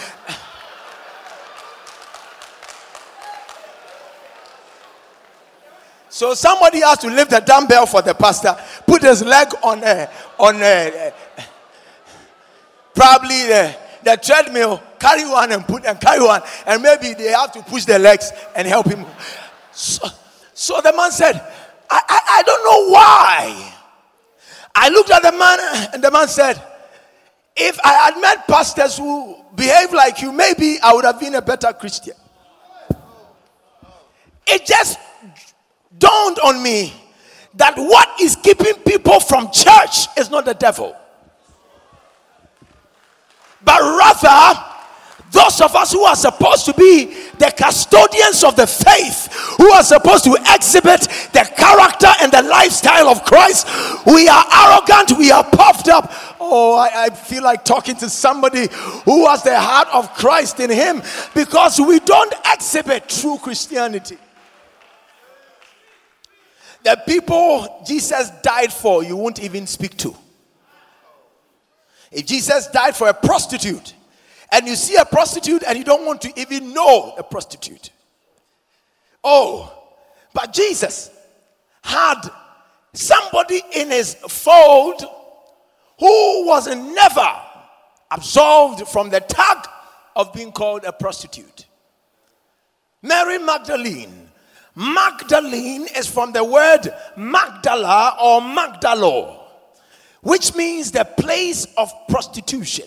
So 6.09 6.35
somebody 6.35 6.81
has 6.81 6.99
to 6.99 7.07
lift 7.07 7.31
the 7.31 7.39
dumbbell 7.39 7.87
for 7.87 8.03
the 8.03 8.13
pastor, 8.13 8.55
put 8.85 9.01
his 9.01 9.23
leg 9.23 9.47
on 9.63 9.83
a, 9.83 10.07
on 10.37 10.61
a, 10.61 11.11
probably 12.93 13.47
the, 13.47 13.75
the 14.03 14.17
treadmill, 14.17 14.81
carry 14.99 15.25
one 15.25 15.51
and 15.51 15.65
put 15.65 15.85
and 15.85 15.99
carry 15.99 16.23
one, 16.23 16.41
and 16.65 16.81
maybe 16.81 17.13
they 17.13 17.31
have 17.31 17.51
to 17.53 17.63
push 17.63 17.85
their 17.85 17.99
legs 17.99 18.31
and 18.55 18.67
help 18.67 18.87
him. 18.87 19.05
So, 19.71 20.07
so 20.53 20.81
the 20.81 20.93
man 20.93 21.11
said, 21.11 21.35
I, 21.89 22.01
I, 22.09 22.19
I 22.39 22.43
don't 22.43 22.63
know 22.63 22.91
why. 22.93 23.73
I 24.75 24.89
looked 24.89 25.11
at 25.11 25.21
the 25.21 25.31
man, 25.31 25.59
and 25.93 26.03
the 26.03 26.11
man 26.11 26.27
said, 26.27 26.61
If 27.55 27.79
I 27.83 27.93
had 27.93 28.19
met 28.19 28.47
pastors 28.47 28.97
who 28.97 29.37
behave 29.55 29.93
like 29.93 30.21
you, 30.21 30.31
maybe 30.31 30.77
I 30.81 30.93
would 30.93 31.05
have 31.05 31.19
been 31.19 31.35
a 31.35 31.41
better 31.41 31.71
Christian. 31.73 32.15
It 34.45 34.65
just 34.65 34.99
dawned 35.97 36.39
on 36.39 36.61
me 36.61 36.93
that 37.55 37.75
what 37.77 38.19
is 38.19 38.35
keeping 38.35 38.73
people 38.85 39.19
from 39.19 39.51
church 39.51 40.07
is 40.17 40.29
not 40.29 40.45
the 40.45 40.53
devil, 40.53 40.95
but 43.63 43.81
rather 43.81 44.73
those 45.33 45.61
of 45.61 45.75
us 45.75 45.91
who 45.91 46.03
are 46.03 46.15
supposed 46.15 46.65
to 46.65 46.73
be 46.75 47.05
the 47.39 47.51
custodians 47.57 48.43
of 48.43 48.55
the 48.55 48.67
faith, 48.67 49.33
who 49.57 49.71
are 49.71 49.81
supposed 49.81 50.23
to 50.25 50.37
exhibit 50.53 51.01
the 51.33 51.51
character 51.57 52.09
and 52.21 52.31
the 52.31 52.43
lifestyle 52.43 53.07
of 53.07 53.25
Christ, 53.25 53.67
we 54.05 54.27
are 54.29 54.45
arrogant, 54.53 55.17
we 55.17 55.31
are 55.31 55.43
puffed 55.43 55.89
up. 55.89 56.11
Oh, 56.39 56.75
I, 56.75 57.05
I 57.05 57.09
feel 57.09 57.41
like 57.41 57.65
talking 57.65 57.95
to 57.95 58.09
somebody 58.09 58.67
who 59.05 59.27
has 59.27 59.41
the 59.41 59.59
heart 59.59 59.87
of 59.91 60.13
Christ 60.13 60.59
in 60.59 60.69
him 60.69 61.01
because 61.33 61.79
we 61.79 61.99
don't 61.99 62.33
exhibit 62.53 63.09
true 63.09 63.39
Christianity. 63.39 64.17
The 66.83 67.01
people 67.07 67.83
Jesus 67.87 68.29
died 68.43 68.71
for, 68.71 69.03
you 69.03 69.17
won't 69.17 69.41
even 69.41 69.65
speak 69.65 69.97
to. 69.97 70.15
If 72.13 72.25
Jesus 72.25 72.67
died 72.67 72.95
for 72.95 73.07
a 73.07 73.13
prostitute, 73.13 73.93
and 74.51 74.67
you 74.67 74.75
see 74.75 74.95
a 74.95 75.05
prostitute 75.05 75.63
and 75.67 75.77
you 75.77 75.83
don't 75.83 76.05
want 76.05 76.21
to 76.21 76.39
even 76.39 76.73
know 76.73 77.15
a 77.17 77.23
prostitute. 77.23 77.89
Oh, 79.23 79.73
but 80.31 80.53
Jesus 80.53 81.09
had 81.81 82.21
somebody 82.93 83.61
in 83.73 83.89
his 83.89 84.13
fold 84.13 85.01
who 85.99 86.47
was 86.47 86.67
never 86.67 87.27
absolved 88.11 88.87
from 88.87 89.09
the 89.09 89.21
tag 89.21 89.67
of 90.15 90.31
being 90.33 90.51
called 90.51 90.83
a 90.85 90.93
prostitute. 90.93 91.65
Mary 93.01 93.39
Magdalene. 93.39 94.29
Magdalene 94.75 95.87
is 95.95 96.07
from 96.07 96.31
the 96.31 96.43
word 96.43 96.89
Magdala 97.15 98.17
or 98.21 98.41
Magdalo, 98.41 99.42
which 100.23 100.55
means 100.55 100.91
the 100.91 101.03
place 101.03 101.65
of 101.77 101.91
prostitution. 102.07 102.85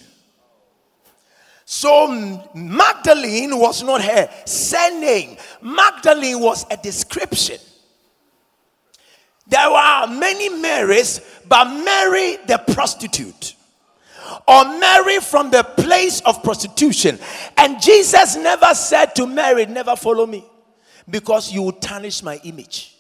So 1.67 2.09
Magdalene 2.55 3.59
was 3.59 3.83
not 3.83 4.03
her 4.03 4.29
surname. 4.47 5.37
Magdalene 5.61 6.41
was 6.41 6.65
a 6.71 6.77
description. 6.77 7.59
There 9.47 9.71
were 9.71 10.07
many 10.09 10.49
Marys, 10.49 11.21
but 11.47 11.65
Mary 11.67 12.39
the 12.47 12.59
prostitute. 12.73 13.55
Or 14.49 14.65
Mary 14.79 15.19
from 15.21 15.51
the 15.51 15.63
place 15.63 16.21
of 16.23 16.43
prostitution. 16.43 17.19
And 17.57 17.81
Jesus 17.81 18.37
never 18.37 18.75
said 18.75 19.15
to 19.17 19.27
Mary, 19.27 19.67
Never 19.67 19.95
follow 19.95 20.27
me, 20.27 20.45
because 21.09 21.53
you 21.53 21.63
will 21.63 21.73
tarnish 21.73 22.23
my 22.23 22.41
image. 22.45 22.96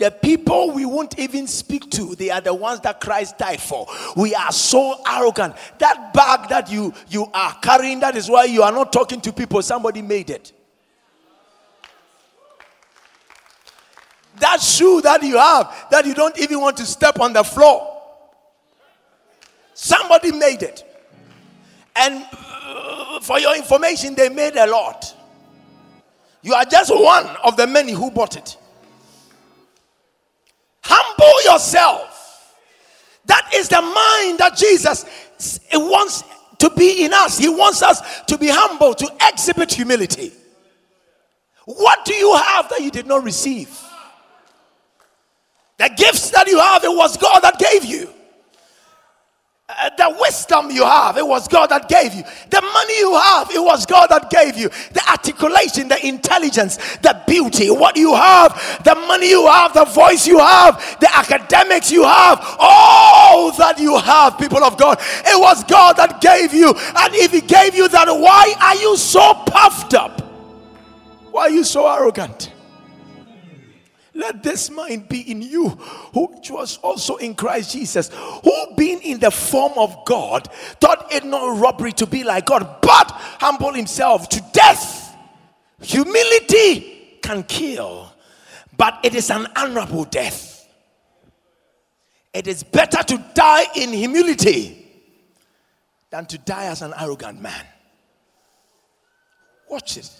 The 0.00 0.10
people 0.10 0.70
we 0.70 0.86
won't 0.86 1.18
even 1.18 1.46
speak 1.46 1.90
to, 1.90 2.14
they 2.14 2.30
are 2.30 2.40
the 2.40 2.54
ones 2.54 2.80
that 2.80 3.02
Christ 3.02 3.36
died 3.36 3.60
for. 3.60 3.86
We 4.16 4.34
are 4.34 4.50
so 4.50 4.98
arrogant. 5.06 5.54
That 5.76 6.14
bag 6.14 6.48
that 6.48 6.70
you, 6.70 6.94
you 7.10 7.26
are 7.34 7.54
carrying, 7.60 8.00
that 8.00 8.16
is 8.16 8.30
why 8.30 8.44
you 8.44 8.62
are 8.62 8.72
not 8.72 8.94
talking 8.94 9.20
to 9.20 9.30
people. 9.30 9.60
Somebody 9.60 10.00
made 10.00 10.30
it. 10.30 10.52
That 14.38 14.62
shoe 14.62 15.02
that 15.02 15.22
you 15.22 15.36
have, 15.36 15.70
that 15.90 16.06
you 16.06 16.14
don't 16.14 16.38
even 16.38 16.62
want 16.62 16.78
to 16.78 16.86
step 16.86 17.20
on 17.20 17.34
the 17.34 17.44
floor. 17.44 18.02
Somebody 19.74 20.32
made 20.32 20.62
it. 20.62 20.82
And 21.94 22.24
for 23.20 23.38
your 23.38 23.54
information, 23.54 24.14
they 24.14 24.30
made 24.30 24.56
a 24.56 24.66
lot. 24.66 25.14
You 26.40 26.54
are 26.54 26.64
just 26.64 26.90
one 26.90 27.26
of 27.44 27.58
the 27.58 27.66
many 27.66 27.92
who 27.92 28.10
bought 28.10 28.38
it. 28.38 28.56
Humble 31.20 31.52
yourself. 31.52 32.54
That 33.26 33.50
is 33.54 33.68
the 33.68 33.80
mind 33.80 34.38
that 34.38 34.56
Jesus 34.56 35.04
wants 35.72 36.24
to 36.58 36.70
be 36.70 37.04
in 37.04 37.12
us. 37.12 37.38
He 37.38 37.48
wants 37.48 37.82
us 37.82 38.22
to 38.22 38.38
be 38.38 38.48
humble, 38.48 38.94
to 38.94 39.10
exhibit 39.28 39.72
humility. 39.72 40.32
What 41.66 42.04
do 42.04 42.14
you 42.14 42.34
have 42.34 42.68
that 42.70 42.80
you 42.80 42.90
did 42.90 43.06
not 43.06 43.22
receive? 43.22 43.70
The 45.78 45.90
gifts 45.96 46.30
that 46.30 46.46
you 46.48 46.58
have, 46.58 46.84
it 46.84 46.94
was 46.94 47.16
God 47.16 47.40
that 47.40 47.58
gave 47.58 47.84
you. 47.84 48.12
Uh, 49.78 49.90
the 49.96 50.16
wisdom 50.20 50.70
you 50.70 50.84
have, 50.84 51.16
it 51.16 51.26
was 51.26 51.46
God 51.46 51.68
that 51.68 51.88
gave 51.88 52.14
you. 52.14 52.22
The 52.48 52.60
money 52.60 52.98
you 52.98 53.14
have, 53.16 53.50
it 53.50 53.62
was 53.62 53.86
God 53.86 54.08
that 54.08 54.30
gave 54.30 54.56
you. 54.56 54.68
The 54.68 55.02
articulation, 55.08 55.88
the 55.88 56.04
intelligence, 56.06 56.76
the 56.98 57.20
beauty, 57.26 57.70
what 57.70 57.96
you 57.96 58.14
have, 58.14 58.52
the 58.84 58.94
money 58.94 59.30
you 59.30 59.46
have, 59.46 59.72
the 59.72 59.84
voice 59.84 60.26
you 60.26 60.38
have, 60.38 60.98
the 61.00 61.14
academics 61.14 61.90
you 61.90 62.04
have, 62.04 62.56
all 62.58 63.52
that 63.52 63.78
you 63.78 63.96
have, 63.98 64.38
people 64.38 64.64
of 64.64 64.76
God, 64.76 64.98
it 65.00 65.40
was 65.40 65.62
God 65.64 65.96
that 65.96 66.20
gave 66.20 66.52
you. 66.52 66.68
And 66.70 67.14
if 67.14 67.32
He 67.32 67.40
gave 67.40 67.74
you 67.74 67.88
that, 67.88 68.08
why 68.08 68.54
are 68.60 68.76
you 68.76 68.96
so 68.96 69.34
puffed 69.46 69.94
up? 69.94 70.20
Why 71.30 71.42
are 71.42 71.50
you 71.50 71.64
so 71.64 71.86
arrogant? 71.86 72.52
Let 74.20 74.42
this 74.42 74.70
mind 74.70 75.08
be 75.08 75.30
in 75.30 75.40
you, 75.40 75.70
which 76.12 76.50
was 76.50 76.76
also 76.78 77.16
in 77.16 77.34
Christ 77.34 77.72
Jesus, 77.72 78.10
who 78.44 78.52
being 78.76 79.00
in 79.00 79.18
the 79.18 79.30
form 79.30 79.72
of 79.78 80.04
God, 80.04 80.46
thought 80.78 81.10
it 81.10 81.24
not 81.24 81.58
robbery 81.58 81.92
to 81.92 82.06
be 82.06 82.22
like 82.22 82.44
God, 82.44 82.82
but 82.82 83.10
humble 83.40 83.72
himself 83.72 84.28
to 84.28 84.44
death. 84.52 85.16
Humility 85.80 87.18
can 87.22 87.44
kill, 87.44 88.12
but 88.76 88.98
it 89.02 89.14
is 89.14 89.30
an 89.30 89.46
honorable 89.56 90.04
death. 90.04 90.68
It 92.34 92.46
is 92.46 92.62
better 92.62 93.02
to 93.02 93.24
die 93.32 93.64
in 93.74 93.90
humility 93.90 94.86
than 96.10 96.26
to 96.26 96.36
die 96.36 96.66
as 96.66 96.82
an 96.82 96.92
arrogant 97.00 97.40
man. 97.40 97.64
Watch 99.70 99.96
it. 99.96 100.10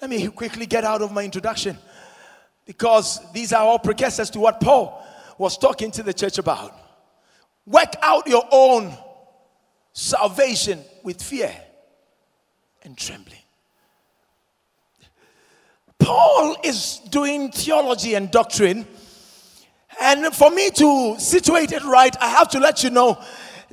Let 0.00 0.10
me 0.10 0.26
quickly 0.28 0.66
get 0.66 0.82
out 0.82 1.00
of 1.00 1.12
my 1.12 1.22
introduction 1.22 1.78
because 2.66 3.20
these 3.32 3.52
are 3.52 3.62
all 3.62 3.78
precursors 3.78 4.28
to 4.30 4.40
what 4.40 4.60
Paul 4.60 5.02
was 5.38 5.56
talking 5.56 5.90
to 5.92 6.02
the 6.02 6.12
church 6.12 6.38
about. 6.38 6.74
Work 7.64 7.94
out 8.02 8.26
your 8.26 8.44
own 8.50 8.92
salvation 9.92 10.80
with 11.02 11.22
fear 11.22 11.54
and 12.82 12.98
trembling. 12.98 13.38
Paul 15.98 16.56
is 16.62 17.00
doing 17.10 17.50
theology 17.50 18.14
and 18.14 18.30
doctrine. 18.30 18.86
And 20.00 20.26
for 20.34 20.50
me 20.50 20.70
to 20.70 21.16
situate 21.18 21.72
it 21.72 21.82
right, 21.84 22.14
I 22.20 22.28
have 22.28 22.48
to 22.50 22.60
let 22.60 22.84
you 22.84 22.90
know 22.90 23.20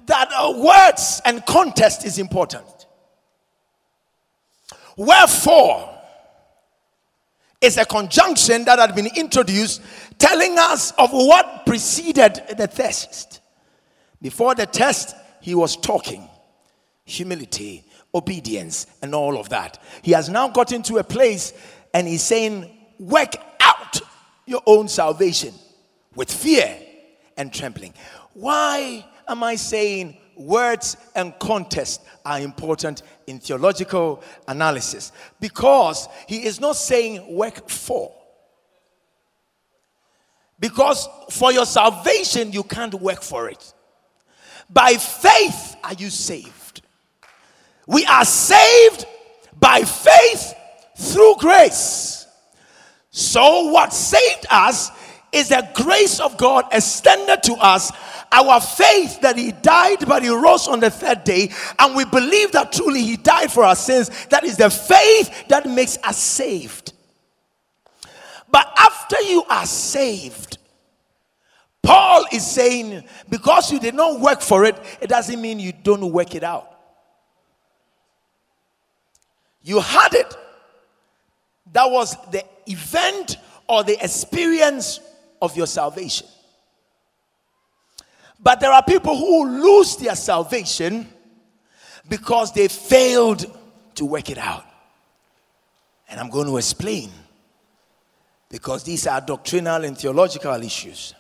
that 0.06 0.32
uh, 0.34 0.54
words 0.58 1.22
and 1.26 1.46
context 1.46 2.06
is 2.06 2.18
important. 2.18 2.66
Wherefore, 4.96 5.93
is 7.64 7.78
a 7.78 7.86
conjunction 7.86 8.66
that 8.66 8.78
had 8.78 8.94
been 8.94 9.08
introduced 9.16 9.82
telling 10.20 10.60
us 10.60 10.92
of 11.00 11.12
what 11.12 11.66
preceded 11.66 12.44
the 12.58 12.68
test. 12.68 13.40
Before 14.22 14.54
the 14.54 14.66
test, 14.66 15.16
he 15.42 15.56
was 15.56 15.78
talking 15.78 16.28
humility, 17.06 17.86
obedience, 18.14 18.88
and 19.02 19.16
all 19.16 19.40
of 19.40 19.50
that. 19.50 19.82
He 20.02 20.12
has 20.12 20.30
now 20.30 20.50
gotten 20.50 20.84
to 20.84 20.98
a 20.98 21.04
place 21.04 21.54
and 21.94 22.08
he's 22.08 22.24
saying, 22.24 22.70
Work 23.00 23.36
out 23.60 24.02
your 24.46 24.62
own 24.66 24.88
salvation 24.88 25.54
with 26.16 26.32
fear 26.32 26.78
and 27.38 27.54
trembling. 27.54 27.94
Why 28.34 29.06
am 29.28 29.44
I 29.44 29.56
saying 29.56 30.18
words 30.38 30.98
and 31.16 31.38
context 31.40 32.02
are 32.26 32.40
important 32.40 33.04
in 33.28 33.40
theological 33.40 34.24
analysis 34.48 35.12
because 35.40 36.08
he 36.28 36.46
is 36.46 36.60
not 36.60 36.76
saying 36.76 37.36
work 37.36 37.70
for. 37.70 38.14
Because 40.60 41.10
for 41.30 41.52
your 41.52 41.66
salvation, 41.66 42.52
you 42.52 42.64
can't 42.64 42.94
work 42.94 43.22
for 43.22 43.50
it. 43.50 43.74
By 44.70 44.94
faith 44.94 45.76
are 45.84 45.94
you 45.94 46.10
saved. 46.10 46.82
We 47.86 48.06
are 48.06 48.26
saved 48.26 49.06
by 49.60 49.84
faith 49.84 50.54
through 50.98 51.36
grace. 51.40 52.26
So, 53.12 53.70
what 53.70 53.94
saved 53.94 54.48
us 54.50 54.90
is 55.34 55.50
the 55.50 55.68
grace 55.74 56.20
of 56.20 56.38
God 56.38 56.66
extended 56.72 57.44
to 57.44 57.54
us 57.56 57.92
our 58.32 58.60
faith 58.60 59.22
that 59.22 59.38
he 59.38 59.52
died 59.52 60.08
but 60.08 60.24
he 60.24 60.30
rose 60.30 60.68
on 60.68 60.80
the 60.80 60.90
third 60.90 61.24
day 61.24 61.52
and 61.80 61.96
we 61.96 62.06
believe 62.06 62.52
that 62.52 62.72
truly 62.72 63.02
he 63.02 63.18
died 63.18 63.52
for 63.52 63.64
our 63.64 63.76
sins. 63.76 64.10
That 64.28 64.44
is 64.44 64.58
the 64.58 64.70
faith 64.70 65.48
that 65.50 65.70
makes 65.70 65.98
us 66.04 66.18
saved. 66.18 66.94
But 68.50 68.72
after 68.78 69.22
you 69.22 69.44
are 69.50 69.66
saved 69.66 70.58
paul 71.82 72.24
is 72.32 72.46
saying 72.50 73.04
because 73.30 73.72
you 73.72 73.80
did 73.80 73.94
not 73.94 74.20
work 74.22 74.42
for 74.42 74.64
it 74.64 74.80
it 75.02 75.10
doesn't 75.10 75.42
mean 75.42 75.60
you 75.60 75.74
don't 75.84 76.12
work 76.12 76.34
it 76.34 76.44
out. 76.44 76.70
You 79.64 79.80
had 79.80 80.14
it. 80.14 80.36
That 81.72 81.90
was 81.90 82.16
the 82.32 82.44
event 82.68 83.38
or 83.68 83.84
the 83.84 83.98
experience 84.04 85.00
of 85.44 85.56
your 85.56 85.68
salvation 85.68 86.28
but 88.44 88.60
there 88.60 88.74
are 88.74 88.84
people 88.84 89.18
who 89.18 89.48
lose 89.48 89.96
their 89.96 90.16
salvation 90.16 91.08
because 92.10 92.52
they 92.52 92.68
failed 92.68 93.46
to 93.96 94.06
work 94.06 94.30
it 94.30 94.38
out. 94.38 94.66
And 96.10 96.20
I'm 96.20 96.30
going 96.30 96.48
to 96.48 96.58
explain 96.58 97.10
because 98.50 98.84
these 98.84 99.08
are 99.08 99.22
doctrinal 99.22 99.86
and 99.86 99.98
theological 99.98 100.62
issues. 100.62 101.16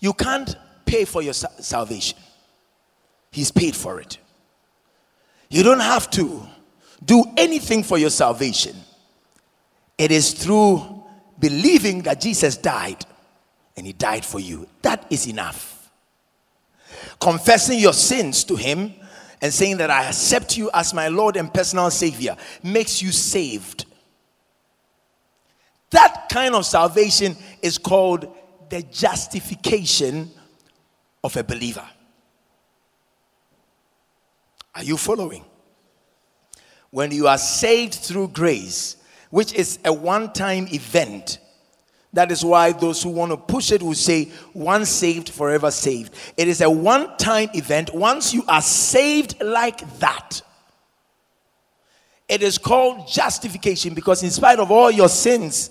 You 0.00 0.12
can't 0.12 0.56
pay 0.84 1.04
for 1.04 1.22
your 1.22 1.32
salvation, 1.34 2.18
He's 3.30 3.50
paid 3.50 3.76
for 3.76 4.00
it. 4.00 4.18
You 5.48 5.62
don't 5.62 5.80
have 5.80 6.10
to 6.10 6.42
do 7.04 7.22
anything 7.36 7.84
for 7.84 7.96
your 7.96 8.10
salvation, 8.10 8.74
it 9.96 10.10
is 10.10 10.32
through 10.32 10.95
believing 11.38 12.02
that 12.02 12.20
Jesus 12.20 12.56
died 12.56 13.04
and 13.76 13.86
he 13.86 13.92
died 13.92 14.24
for 14.24 14.40
you. 14.40 14.66
That 14.82 15.06
is 15.10 15.26
enough. 15.26 15.90
Confessing 17.20 17.78
your 17.78 17.92
sins 17.92 18.44
to 18.44 18.56
him 18.56 18.94
and 19.40 19.52
saying 19.52 19.78
that 19.78 19.90
I 19.90 20.04
accept 20.04 20.56
you 20.56 20.70
as 20.72 20.94
my 20.94 21.08
Lord 21.08 21.36
and 21.36 21.52
personal 21.52 21.90
Savior 21.90 22.36
makes 22.62 23.02
you 23.02 23.12
saved. 23.12 23.84
That 25.90 26.28
kind 26.28 26.54
of 26.54 26.66
salvation 26.66 27.36
is 27.62 27.78
called 27.78 28.34
the 28.68 28.82
justification 28.82 30.30
of 31.22 31.36
a 31.36 31.44
believer. 31.44 31.86
Are 34.74 34.82
you 34.82 34.96
following? 34.96 35.44
When 36.90 37.10
you 37.10 37.28
are 37.28 37.38
saved 37.38 37.94
through 37.94 38.28
grace, 38.28 38.96
which 39.36 39.52
is 39.52 39.78
a 39.84 39.92
one 39.92 40.32
time 40.32 40.66
event, 40.72 41.40
that 42.14 42.32
is 42.32 42.42
why 42.42 42.72
those 42.72 43.02
who 43.02 43.10
want 43.10 43.30
to 43.30 43.36
push 43.36 43.70
it 43.70 43.82
will 43.82 43.92
say, 43.92 44.30
once 44.54 44.88
saved, 44.88 45.28
forever 45.28 45.70
saved. 45.70 46.14
It 46.38 46.48
is 46.48 46.62
a 46.62 46.70
one 46.70 47.14
time 47.18 47.50
event. 47.52 47.94
Once 47.94 48.32
you 48.32 48.44
are 48.48 48.62
saved 48.62 49.42
like 49.42 49.98
that, 49.98 50.40
it 52.26 52.42
is 52.42 52.56
called 52.56 53.08
justification 53.08 53.92
because, 53.92 54.22
in 54.22 54.30
spite 54.30 54.58
of 54.58 54.70
all 54.70 54.90
your 54.90 55.10
sins 55.10 55.68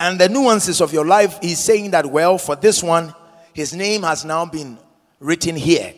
and 0.00 0.18
the 0.18 0.30
nuances 0.30 0.80
of 0.80 0.90
your 0.90 1.04
life, 1.04 1.38
he's 1.42 1.58
saying 1.58 1.90
that, 1.90 2.06
well, 2.06 2.38
for 2.38 2.56
this 2.56 2.82
one, 2.82 3.14
his 3.52 3.74
name 3.74 4.02
has 4.02 4.24
now 4.24 4.46
been 4.46 4.78
written 5.20 5.56
here. 5.56 5.92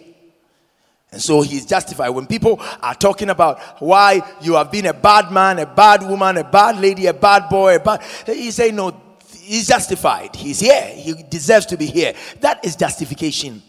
And 1.12 1.20
so 1.20 1.42
he's 1.42 1.66
justified. 1.66 2.10
When 2.10 2.26
people 2.26 2.60
are 2.80 2.94
talking 2.94 3.30
about 3.30 3.60
why 3.80 4.22
you 4.40 4.54
have 4.54 4.70
been 4.70 4.86
a 4.86 4.94
bad 4.94 5.32
man, 5.32 5.58
a 5.58 5.66
bad 5.66 6.02
woman, 6.02 6.36
a 6.36 6.44
bad 6.44 6.78
lady, 6.78 7.06
a 7.06 7.14
bad 7.14 7.48
boy, 7.48 7.76
a 7.76 7.80
bad, 7.80 8.02
he 8.26 8.50
say, 8.52 8.70
no, 8.70 8.94
he's 9.40 9.66
justified. 9.66 10.36
He's 10.36 10.60
here. 10.60 10.86
He 10.86 11.14
deserves 11.28 11.66
to 11.66 11.76
be 11.76 11.86
here. 11.86 12.14
That 12.40 12.64
is 12.64 12.76
justification 12.76 13.62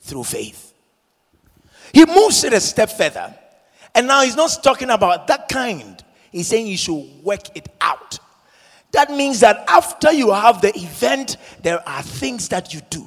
through 0.00 0.24
faith. 0.24 0.72
He 1.92 2.06
moves 2.06 2.42
it 2.44 2.54
a 2.54 2.60
step 2.60 2.90
further. 2.90 3.34
And 3.94 4.06
now 4.06 4.22
he's 4.22 4.36
not 4.36 4.58
talking 4.62 4.90
about 4.90 5.26
that 5.26 5.48
kind. 5.48 6.02
He's 6.32 6.46
saying 6.46 6.66
you 6.66 6.76
should 6.76 7.22
work 7.22 7.54
it 7.54 7.68
out. 7.80 8.18
That 8.92 9.10
means 9.10 9.40
that 9.40 9.64
after 9.68 10.10
you 10.10 10.30
have 10.32 10.62
the 10.62 10.74
event, 10.74 11.36
there 11.62 11.86
are 11.86 12.02
things 12.02 12.48
that 12.48 12.72
you 12.72 12.80
do. 12.88 13.06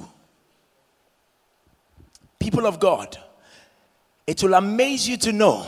people 2.42 2.66
of 2.66 2.80
God, 2.80 3.16
it 4.26 4.42
will 4.42 4.54
amaze 4.54 5.08
you 5.08 5.16
to 5.18 5.32
know 5.32 5.66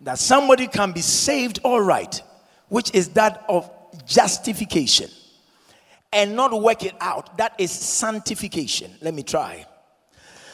that 0.00 0.18
somebody 0.18 0.66
can 0.66 0.92
be 0.92 1.00
saved 1.00 1.60
all 1.62 1.80
right, 1.80 2.22
which 2.68 2.94
is 2.94 3.08
that 3.10 3.44
of 3.48 3.70
justification, 4.06 5.10
and 6.12 6.34
not 6.34 6.52
work 6.60 6.84
it 6.84 6.94
out. 7.00 7.36
That 7.36 7.54
is 7.58 7.70
sanctification. 7.70 8.92
Let 9.00 9.14
me 9.14 9.22
try. 9.22 9.66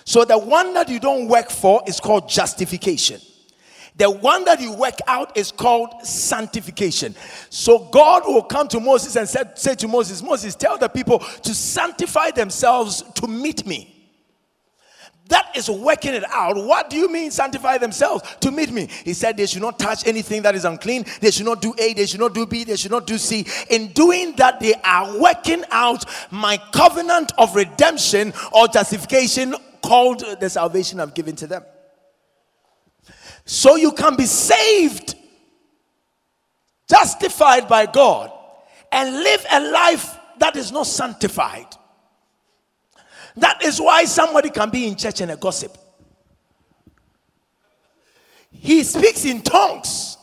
So 0.04 0.24
the 0.24 0.38
one 0.38 0.74
that 0.74 0.88
you 0.88 1.00
don't 1.00 1.28
work 1.28 1.50
for 1.50 1.82
is 1.86 2.00
called 2.00 2.28
justification. 2.28 3.20
The 3.96 4.10
one 4.10 4.44
that 4.44 4.60
you 4.60 4.72
work 4.74 4.98
out 5.06 5.36
is 5.36 5.50
called 5.50 6.06
sanctification. 6.06 7.14
So 7.48 7.78
God 7.90 8.24
will 8.26 8.42
come 8.42 8.68
to 8.68 8.78
Moses 8.78 9.16
and 9.16 9.26
said, 9.26 9.58
say 9.58 9.74
to 9.76 9.88
Moses, 9.88 10.22
Moses, 10.22 10.54
tell 10.54 10.76
the 10.76 10.88
people 10.88 11.18
to 11.18 11.54
sanctify 11.54 12.32
themselves 12.32 13.02
to 13.14 13.26
meet 13.26 13.66
me. 13.66 13.95
That 15.28 15.56
is 15.56 15.68
working 15.68 16.14
it 16.14 16.24
out. 16.30 16.56
What 16.56 16.88
do 16.88 16.96
you 16.96 17.10
mean 17.10 17.30
sanctify 17.30 17.78
themselves 17.78 18.22
to 18.40 18.50
meet 18.52 18.70
me? 18.70 18.88
He 19.04 19.12
said 19.12 19.36
they 19.36 19.46
should 19.46 19.62
not 19.62 19.78
touch 19.78 20.06
anything 20.06 20.42
that 20.42 20.54
is 20.54 20.64
unclean. 20.64 21.04
They 21.20 21.32
should 21.32 21.46
not 21.46 21.60
do 21.60 21.74
A, 21.78 21.94
they 21.94 22.06
should 22.06 22.20
not 22.20 22.32
do 22.32 22.46
B, 22.46 22.62
they 22.62 22.76
should 22.76 22.92
not 22.92 23.06
do 23.06 23.18
C. 23.18 23.44
In 23.70 23.88
doing 23.88 24.36
that, 24.36 24.60
they 24.60 24.74
are 24.84 25.18
working 25.18 25.64
out 25.70 26.04
my 26.30 26.58
covenant 26.72 27.32
of 27.38 27.56
redemption 27.56 28.32
or 28.52 28.68
justification 28.68 29.54
called 29.82 30.24
the 30.40 30.48
salvation 30.48 31.00
I've 31.00 31.14
given 31.14 31.34
to 31.36 31.46
them. 31.46 31.64
So 33.44 33.76
you 33.76 33.92
can 33.92 34.16
be 34.16 34.26
saved, 34.26 35.14
justified 36.88 37.68
by 37.68 37.86
God, 37.86 38.32
and 38.92 39.12
live 39.12 39.46
a 39.50 39.60
life 39.70 40.16
that 40.38 40.56
is 40.56 40.70
not 40.70 40.86
sanctified. 40.86 41.66
That 43.36 43.62
is 43.62 43.80
why 43.80 44.04
somebody 44.04 44.50
can 44.50 44.70
be 44.70 44.86
in 44.86 44.96
church 44.96 45.20
and 45.20 45.30
a 45.30 45.36
gossip. 45.36 45.76
He 48.50 48.82
speaks 48.82 49.24
in 49.24 49.42
tongues, 49.42 50.16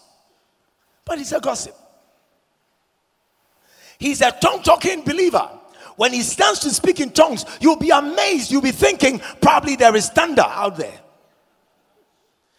but 1.06 1.19
he's 1.19 1.32
a 1.32 1.39
gossip. 1.39 1.76
He's 3.99 4.21
a 4.21 4.32
tongue 4.32 4.63
talking 4.63 5.04
believer. 5.04 5.49
When 5.95 6.12
he 6.12 6.23
stands 6.23 6.60
to 6.62 6.71
speak 6.71 6.99
in 6.99 7.12
tongues, 7.12 7.45
you'll 7.62 7.76
be 7.76 7.91
amazed. 7.91 8.52
You'll 8.52 8.62
be 8.62 8.71
thinking, 8.71 9.21
probably 9.41 9.76
there 9.76 9.95
is 9.95 10.10
thunder 10.10 10.41
out 10.45 10.76
there. 10.76 10.99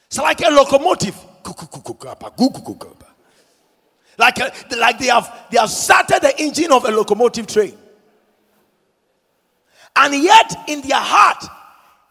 It's 0.06 0.18
like 0.18 0.40
a 0.40 0.50
locomotive. 0.50 1.16
Like, 4.16 4.38
like 4.70 4.98
they 4.98 5.06
have 5.06 5.46
they 5.50 5.58
have 5.58 5.70
started 5.70 6.22
the 6.22 6.40
engine 6.40 6.70
of 6.70 6.84
a 6.84 6.90
locomotive 6.90 7.48
train. 7.48 7.76
And 9.96 10.14
yet 10.14 10.54
in 10.68 10.80
their 10.80 11.00
heart, 11.00 11.44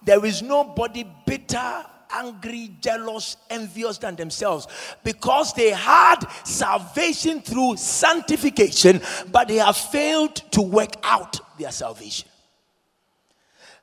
there 0.04 0.26
is 0.26 0.42
nobody 0.42 1.06
bitter, 1.26 1.86
angry, 2.12 2.72
jealous, 2.80 3.38
envious 3.50 3.98
than 3.98 4.16
themselves 4.16 4.68
because 5.04 5.54
they 5.54 5.72
had 5.72 6.20
salvation 6.44 7.42
through 7.42 7.78
sanctification, 7.78 9.02
but 9.32 9.48
they 9.48 9.56
have 9.56 9.78
failed 9.78 10.36
to 10.52 10.62
work 10.62 10.96
out 11.04 11.40
their 11.58 11.72
salvation. 11.72 12.30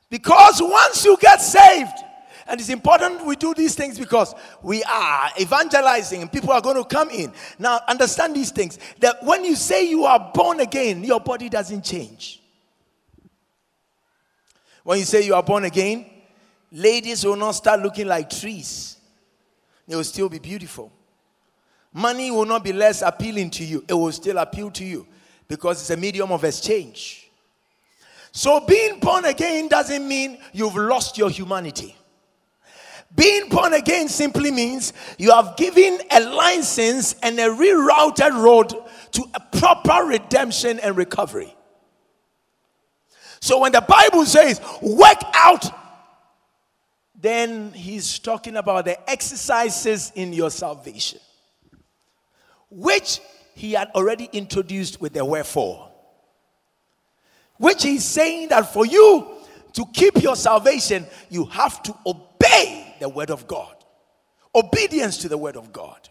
Because 0.09 0.61
once 0.61 1.05
you 1.05 1.17
get 1.19 1.41
saved, 1.41 1.97
and 2.47 2.59
it's 2.59 2.69
important 2.69 3.25
we 3.25 3.35
do 3.37 3.53
these 3.53 3.75
things 3.75 3.97
because 3.97 4.35
we 4.61 4.83
are 4.83 5.29
evangelizing 5.39 6.21
and 6.21 6.31
people 6.31 6.51
are 6.51 6.59
going 6.59 6.75
to 6.75 6.83
come 6.83 7.09
in. 7.09 7.31
Now, 7.57 7.79
understand 7.87 8.35
these 8.35 8.51
things 8.51 8.77
that 8.99 9.23
when 9.23 9.45
you 9.45 9.55
say 9.55 9.87
you 9.87 10.03
are 10.05 10.31
born 10.33 10.59
again, 10.59 11.03
your 11.03 11.21
body 11.21 11.47
doesn't 11.47 11.85
change. 11.85 12.40
When 14.83 14.99
you 14.99 15.05
say 15.05 15.25
you 15.25 15.35
are 15.35 15.43
born 15.43 15.65
again, 15.65 16.05
ladies 16.71 17.25
will 17.25 17.35
not 17.35 17.51
start 17.51 17.81
looking 17.81 18.07
like 18.07 18.29
trees, 18.29 18.97
they 19.87 19.95
will 19.95 20.03
still 20.03 20.29
be 20.29 20.39
beautiful. 20.39 20.91
Money 21.93 22.31
will 22.31 22.45
not 22.45 22.63
be 22.63 22.71
less 22.71 23.01
appealing 23.01 23.49
to 23.51 23.65
you, 23.65 23.83
it 23.87 23.93
will 23.93 24.11
still 24.11 24.37
appeal 24.37 24.71
to 24.71 24.85
you 24.85 25.05
because 25.47 25.81
it's 25.81 25.89
a 25.89 25.97
medium 25.97 26.31
of 26.31 26.43
exchange. 26.43 27.29
So, 28.31 28.61
being 28.61 28.99
born 28.99 29.25
again 29.25 29.67
doesn't 29.67 30.07
mean 30.07 30.37
you've 30.53 30.75
lost 30.75 31.17
your 31.17 31.29
humanity. 31.29 31.95
Being 33.13 33.49
born 33.49 33.73
again 33.73 34.07
simply 34.07 34.51
means 34.51 34.93
you 35.17 35.31
have 35.31 35.57
given 35.57 35.99
a 36.09 36.21
license 36.21 37.13
and 37.21 37.37
a 37.39 37.49
rerouted 37.49 38.41
road 38.41 38.73
to 39.11 39.25
a 39.33 39.57
proper 39.57 40.05
redemption 40.05 40.79
and 40.79 40.95
recovery. 40.95 41.53
So 43.41 43.59
when 43.59 43.71
the 43.71 43.81
Bible 43.81 44.25
says 44.25 44.61
work 44.81 45.21
out, 45.33 45.65
then 47.19 47.71
he's 47.73 48.19
talking 48.19 48.55
about 48.55 48.85
the 48.85 49.09
exercises 49.09 50.11
in 50.15 50.31
your 50.31 50.49
salvation, 50.49 51.19
which 52.69 53.19
he 53.53 53.73
had 53.73 53.89
already 53.95 54.29
introduced 54.31 55.01
with 55.01 55.13
the 55.13 55.25
wherefore. 55.25 55.89
Which 57.57 57.83
he's 57.83 58.05
saying 58.05 58.49
that 58.49 58.73
for 58.73 58.85
you 58.85 59.27
to 59.73 59.85
keep 59.93 60.21
your 60.21 60.35
salvation, 60.35 61.05
you 61.29 61.45
have 61.45 61.83
to 61.83 61.95
obey 62.05 62.95
the 62.99 63.09
word 63.09 63.29
of 63.29 63.47
God. 63.47 63.75
Obedience 64.55 65.17
to 65.19 65.29
the 65.29 65.37
word 65.37 65.55
of 65.55 65.71
God. 65.71 66.09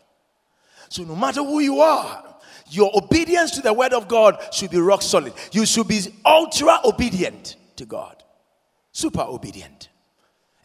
So 0.88 1.02
no 1.02 1.16
matter 1.16 1.42
who 1.42 1.60
you 1.60 1.80
are, 1.80 2.29
your 2.70 2.90
obedience 2.96 3.52
to 3.52 3.62
the 3.62 3.72
word 3.72 3.92
of 3.92 4.08
God 4.08 4.38
should 4.52 4.70
be 4.70 4.78
rock 4.78 5.02
solid. 5.02 5.32
You 5.52 5.66
should 5.66 5.88
be 5.88 6.00
ultra 6.24 6.80
obedient 6.84 7.56
to 7.76 7.84
God, 7.84 8.22
super 8.92 9.22
obedient. 9.22 9.88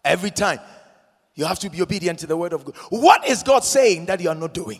Every 0.04 0.32
time 0.32 0.60
you 1.34 1.46
have 1.46 1.60
to 1.60 1.70
be 1.70 1.82
obedient 1.82 2.20
to 2.20 2.28
the 2.28 2.38
word 2.38 2.54
of 2.54 2.63
God. 2.63 2.76
What 2.89 3.28
is 3.28 3.44
God 3.44 3.63
saying 3.63 4.06
that 4.06 4.22
you 4.22 4.30
are 4.30 4.36
not 4.36 4.54
doing? 4.54 4.80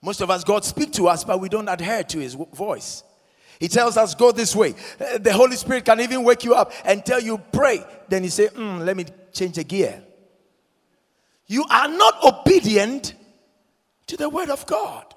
Most 0.00 0.20
of 0.20 0.30
us, 0.30 0.44
God 0.44 0.64
speak 0.64 0.92
to 0.92 1.08
us, 1.08 1.24
but 1.24 1.40
we 1.40 1.48
don't 1.48 1.68
adhere 1.68 2.04
to 2.04 2.18
his 2.18 2.34
voice. 2.34 3.02
He 3.58 3.66
tells 3.66 3.96
us, 3.96 4.14
go 4.14 4.30
this 4.30 4.54
way. 4.54 4.74
Uh, 5.00 5.18
the 5.18 5.32
Holy 5.32 5.56
Spirit 5.56 5.84
can 5.84 5.98
even 6.00 6.22
wake 6.22 6.44
you 6.44 6.54
up 6.54 6.72
and 6.84 7.04
tell 7.04 7.20
you, 7.20 7.38
pray. 7.38 7.84
Then 8.08 8.22
he 8.22 8.28
say, 8.28 8.46
mm, 8.46 8.84
let 8.84 8.96
me 8.96 9.06
change 9.32 9.56
the 9.56 9.64
gear. 9.64 10.00
You 11.48 11.64
are 11.68 11.88
not 11.88 12.22
obedient 12.24 13.14
to 14.06 14.16
the 14.16 14.28
word 14.28 14.50
of 14.50 14.64
God 14.66 15.12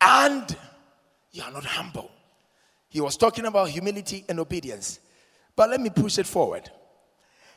and 0.00 0.56
you 1.32 1.42
are 1.42 1.52
not 1.52 1.64
humble. 1.64 2.10
He 2.88 3.00
was 3.00 3.16
talking 3.16 3.46
about 3.46 3.68
humility 3.68 4.24
and 4.28 4.40
obedience. 4.40 5.00
But 5.54 5.70
let 5.70 5.80
me 5.80 5.90
push 5.90 6.18
it 6.18 6.26
forward. 6.26 6.70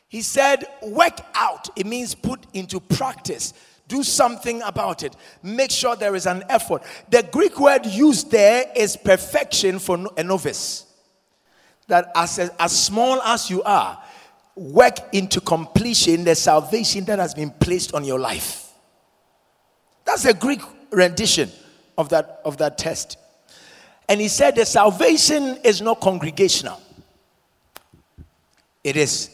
He 0.08 0.22
said, 0.22 0.66
work 0.82 1.20
out. 1.36 1.70
It 1.76 1.86
means 1.86 2.16
put 2.16 2.46
into 2.54 2.80
practice. 2.80 3.54
Do 3.88 4.04
something 4.04 4.62
about 4.64 5.04
it. 5.04 5.16
Make 5.44 5.72
sure 5.72 5.96
there 5.96 6.16
is 6.16 6.26
an 6.26 6.44
effort. 6.50 6.84
The 7.10 7.24
Greek 7.32 7.60
word 7.60 7.86
used 7.86 8.32
there 8.32 8.66
is 8.76 8.98
perfection 8.98 9.80
for 9.80 10.10
a 10.18 10.24
novice. 10.24 10.86
That 11.88 12.12
as, 12.16 12.38
as 12.38 12.86
small 12.86 13.22
as 13.22 13.50
you 13.50 13.64
are, 13.64 14.02
work 14.56 14.98
into 15.14 15.40
completion 15.42 16.24
the 16.24 16.36
salvation 16.36 17.06
that 17.06 17.20
has 17.20 17.34
been 17.34 17.52
placed 17.52 17.94
on 17.94 18.04
your 18.04 18.20
life. 18.20 18.74
That's 20.06 20.26
a 20.26 20.34
Greek 20.34 20.62
rendition 20.92 21.52
of 22.00 22.10
that, 22.10 22.40
of 22.46 22.58
that 22.58 22.78
test. 22.78 23.18
And 24.08 24.20
he 24.20 24.30
said 24.30 24.56
the 24.56 24.66
salvation 24.66 25.58
is 25.64 25.82
not 25.82 26.00
congregational, 26.00 26.82
it 28.84 28.96
is 28.98 29.30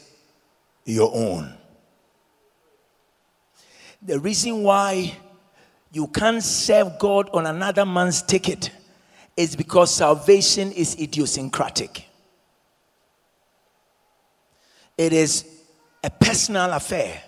your 0.83 1.11
own. 1.13 1.53
The 4.01 4.19
reason 4.19 4.63
why 4.63 5.15
you 5.91 6.07
can't 6.07 6.43
serve 6.43 6.99
God 6.99 7.29
on 7.33 7.45
another 7.45 7.85
man's 7.85 8.21
ticket 8.21 8.71
is 9.37 9.55
because 9.55 9.93
salvation 9.95 10.71
is 10.71 10.99
idiosyncratic. 10.99 12.05
It 14.97 15.13
is 15.13 15.45
a 16.03 16.09
personal 16.09 16.71
affair. 16.71 17.21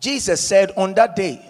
Jesus 0.00 0.40
said 0.40 0.72
on 0.76 0.94
that 0.94 1.14
day, 1.14 1.49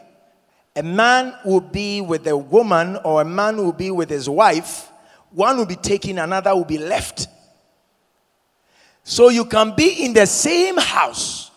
a 0.80 0.82
man 0.82 1.34
will 1.44 1.60
be 1.60 2.00
with 2.00 2.26
a 2.26 2.34
woman 2.34 2.96
or 3.04 3.20
a 3.20 3.24
man 3.24 3.58
will 3.58 3.74
be 3.74 3.90
with 3.90 4.08
his 4.08 4.30
wife, 4.30 4.90
one 5.30 5.58
will 5.58 5.66
be 5.66 5.76
taken, 5.76 6.18
another 6.18 6.56
will 6.56 6.64
be 6.64 6.78
left. 6.78 7.28
So 9.04 9.28
you 9.28 9.44
can 9.44 9.74
be 9.76 10.06
in 10.06 10.14
the 10.14 10.24
same 10.24 10.78
house. 10.78 11.50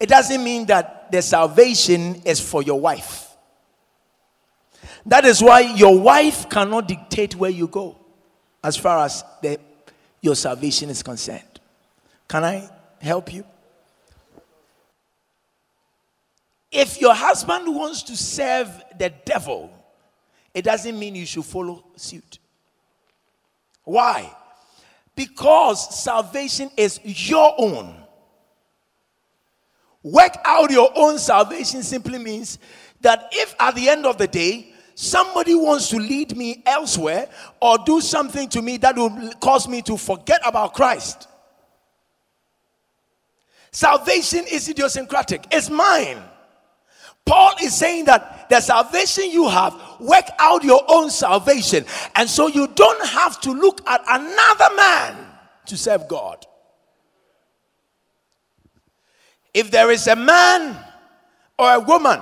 It 0.00 0.08
doesn't 0.08 0.42
mean 0.42 0.66
that 0.66 1.12
the 1.12 1.22
salvation 1.22 2.16
is 2.24 2.40
for 2.40 2.64
your 2.64 2.80
wife. 2.80 3.28
That 5.06 5.24
is 5.24 5.40
why 5.40 5.60
your 5.60 5.96
wife 5.96 6.48
cannot 6.48 6.88
dictate 6.88 7.36
where 7.36 7.50
you 7.50 7.68
go 7.68 7.96
as 8.64 8.76
far 8.76 9.04
as 9.04 9.22
the, 9.40 9.60
your 10.20 10.34
salvation 10.34 10.90
is 10.90 11.00
concerned. 11.00 11.60
Can 12.26 12.42
I 12.42 12.68
help 13.00 13.32
you? 13.32 13.44
If 16.72 17.00
your 17.02 17.14
husband 17.14 17.72
wants 17.74 18.02
to 18.04 18.16
serve 18.16 18.68
the 18.98 19.12
devil, 19.26 19.70
it 20.54 20.62
doesn't 20.62 20.98
mean 20.98 21.14
you 21.14 21.26
should 21.26 21.44
follow 21.44 21.84
suit. 21.96 22.38
Why? 23.84 24.34
Because 25.14 26.02
salvation 26.02 26.70
is 26.76 26.98
your 27.04 27.54
own. 27.58 27.94
Work 30.02 30.38
out 30.44 30.70
your 30.70 30.90
own 30.96 31.18
salvation 31.18 31.82
simply 31.82 32.18
means 32.18 32.58
that 33.02 33.28
if 33.32 33.54
at 33.60 33.74
the 33.74 33.88
end 33.90 34.06
of 34.06 34.16
the 34.16 34.26
day 34.26 34.72
somebody 34.94 35.54
wants 35.54 35.90
to 35.90 35.98
lead 35.98 36.36
me 36.36 36.62
elsewhere 36.64 37.28
or 37.60 37.78
do 37.84 38.00
something 38.00 38.48
to 38.48 38.62
me 38.62 38.78
that 38.78 38.96
will 38.96 39.32
cause 39.40 39.68
me 39.68 39.82
to 39.82 39.98
forget 39.98 40.40
about 40.44 40.72
Christ, 40.72 41.28
salvation 43.70 44.44
is 44.50 44.68
idiosyncratic, 44.70 45.46
it's 45.50 45.68
mine. 45.68 46.22
Paul 47.24 47.54
is 47.62 47.74
saying 47.74 48.06
that 48.06 48.48
the 48.50 48.60
salvation 48.60 49.30
you 49.30 49.48
have, 49.48 49.74
work 50.00 50.24
out 50.38 50.64
your 50.64 50.82
own 50.88 51.08
salvation. 51.10 51.84
And 52.14 52.28
so 52.28 52.48
you 52.48 52.66
don't 52.74 53.06
have 53.06 53.40
to 53.42 53.52
look 53.52 53.80
at 53.88 54.02
another 54.06 54.76
man 54.76 55.26
to 55.66 55.76
serve 55.76 56.08
God. 56.08 56.44
If 59.54 59.70
there 59.70 59.90
is 59.90 60.06
a 60.06 60.16
man 60.16 60.76
or 61.58 61.74
a 61.74 61.80
woman 61.80 62.20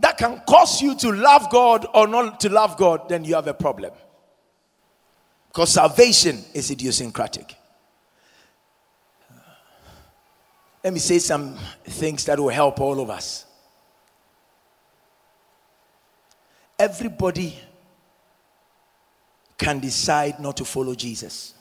that 0.00 0.18
can 0.18 0.42
cause 0.46 0.82
you 0.82 0.94
to 0.96 1.12
love 1.12 1.50
God 1.50 1.86
or 1.94 2.06
not 2.06 2.40
to 2.40 2.48
love 2.48 2.76
God, 2.76 3.08
then 3.08 3.24
you 3.24 3.34
have 3.34 3.46
a 3.46 3.54
problem. 3.54 3.92
Because 5.48 5.72
salvation 5.72 6.44
is 6.52 6.70
idiosyncratic. 6.70 7.56
Let 10.84 10.92
me 10.92 10.98
say 10.98 11.18
some 11.18 11.56
things 11.84 12.26
that 12.26 12.38
will 12.38 12.50
help 12.50 12.80
all 12.80 13.00
of 13.00 13.08
us. 13.08 13.45
Everybody 16.78 17.58
can 19.58 19.80
decide 19.80 20.38
not 20.40 20.56
to 20.58 20.64
follow 20.64 20.94
Jesus. 20.94 21.54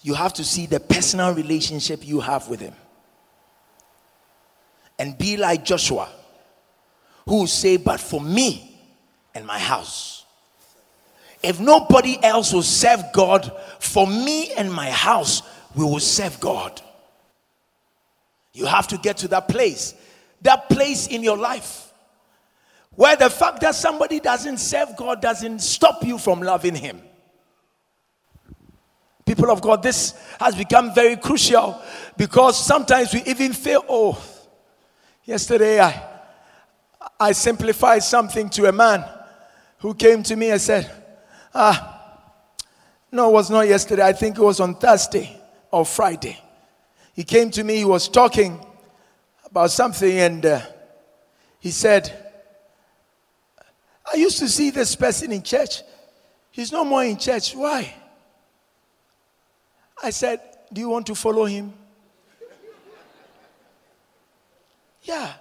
You 0.00 0.14
have 0.14 0.32
to 0.34 0.44
see 0.44 0.66
the 0.66 0.80
personal 0.80 1.34
relationship 1.34 2.06
you 2.06 2.20
have 2.20 2.48
with 2.48 2.60
Him. 2.60 2.74
And 4.98 5.16
be 5.16 5.36
like 5.36 5.64
Joshua, 5.64 6.08
who 7.26 7.46
say, 7.46 7.76
But 7.76 8.00
for 8.00 8.20
me 8.20 8.80
and 9.34 9.46
my 9.46 9.58
house. 9.58 10.24
If 11.42 11.60
nobody 11.60 12.18
else 12.22 12.52
will 12.52 12.62
serve 12.62 13.02
God, 13.12 13.52
for 13.80 14.06
me 14.06 14.52
and 14.52 14.72
my 14.72 14.90
house, 14.90 15.42
we 15.74 15.84
will 15.84 16.00
serve 16.00 16.38
God. 16.40 16.80
You 18.52 18.66
have 18.66 18.86
to 18.88 18.98
get 18.98 19.18
to 19.18 19.28
that 19.28 19.48
place, 19.48 19.94
that 20.42 20.68
place 20.68 21.08
in 21.08 21.22
your 21.22 21.36
life 21.36 21.81
where 22.94 23.16
the 23.16 23.30
fact 23.30 23.60
that 23.60 23.74
somebody 23.74 24.20
doesn't 24.20 24.58
serve 24.58 24.96
God 24.96 25.22
doesn't 25.22 25.60
stop 25.60 26.04
you 26.04 26.18
from 26.18 26.40
loving 26.40 26.74
Him. 26.74 27.00
People 29.24 29.50
of 29.50 29.60
God, 29.60 29.82
this 29.82 30.14
has 30.38 30.54
become 30.54 30.94
very 30.94 31.16
crucial 31.16 31.80
because 32.16 32.64
sometimes 32.64 33.14
we 33.14 33.22
even 33.22 33.52
feel, 33.52 33.84
oh, 33.88 34.22
yesterday 35.24 35.80
I, 35.80 36.02
I 37.18 37.32
simplified 37.32 38.02
something 38.02 38.50
to 38.50 38.68
a 38.68 38.72
man 38.72 39.04
who 39.78 39.94
came 39.94 40.22
to 40.24 40.36
me 40.36 40.50
and 40.50 40.60
said, 40.60 40.90
ah, 41.54 41.88
no, 43.10 43.30
it 43.30 43.32
was 43.32 43.50
not 43.50 43.68
yesterday. 43.68 44.02
I 44.02 44.12
think 44.12 44.36
it 44.36 44.42
was 44.42 44.60
on 44.60 44.74
Thursday 44.74 45.40
or 45.70 45.86
Friday. 45.86 46.38
He 47.14 47.24
came 47.24 47.50
to 47.50 47.64
me, 47.64 47.76
he 47.76 47.84
was 47.84 48.08
talking 48.08 48.64
about 49.44 49.70
something, 49.70 50.18
and 50.18 50.44
uh, 50.44 50.60
he 51.60 51.70
said, 51.70 52.21
I 54.12 54.16
used 54.16 54.38
to 54.40 54.48
see 54.48 54.70
this 54.70 54.94
person 54.94 55.32
in 55.32 55.42
church. 55.42 55.82
He's 56.50 56.70
no 56.70 56.84
more 56.84 57.04
in 57.04 57.16
church. 57.16 57.54
Why? 57.54 57.94
I 60.02 60.10
said, 60.10 60.40
Do 60.72 60.80
you 60.80 60.88
want 60.88 61.06
to 61.06 61.14
follow 61.14 61.44
him? 61.46 61.72
yeah. 65.02 65.32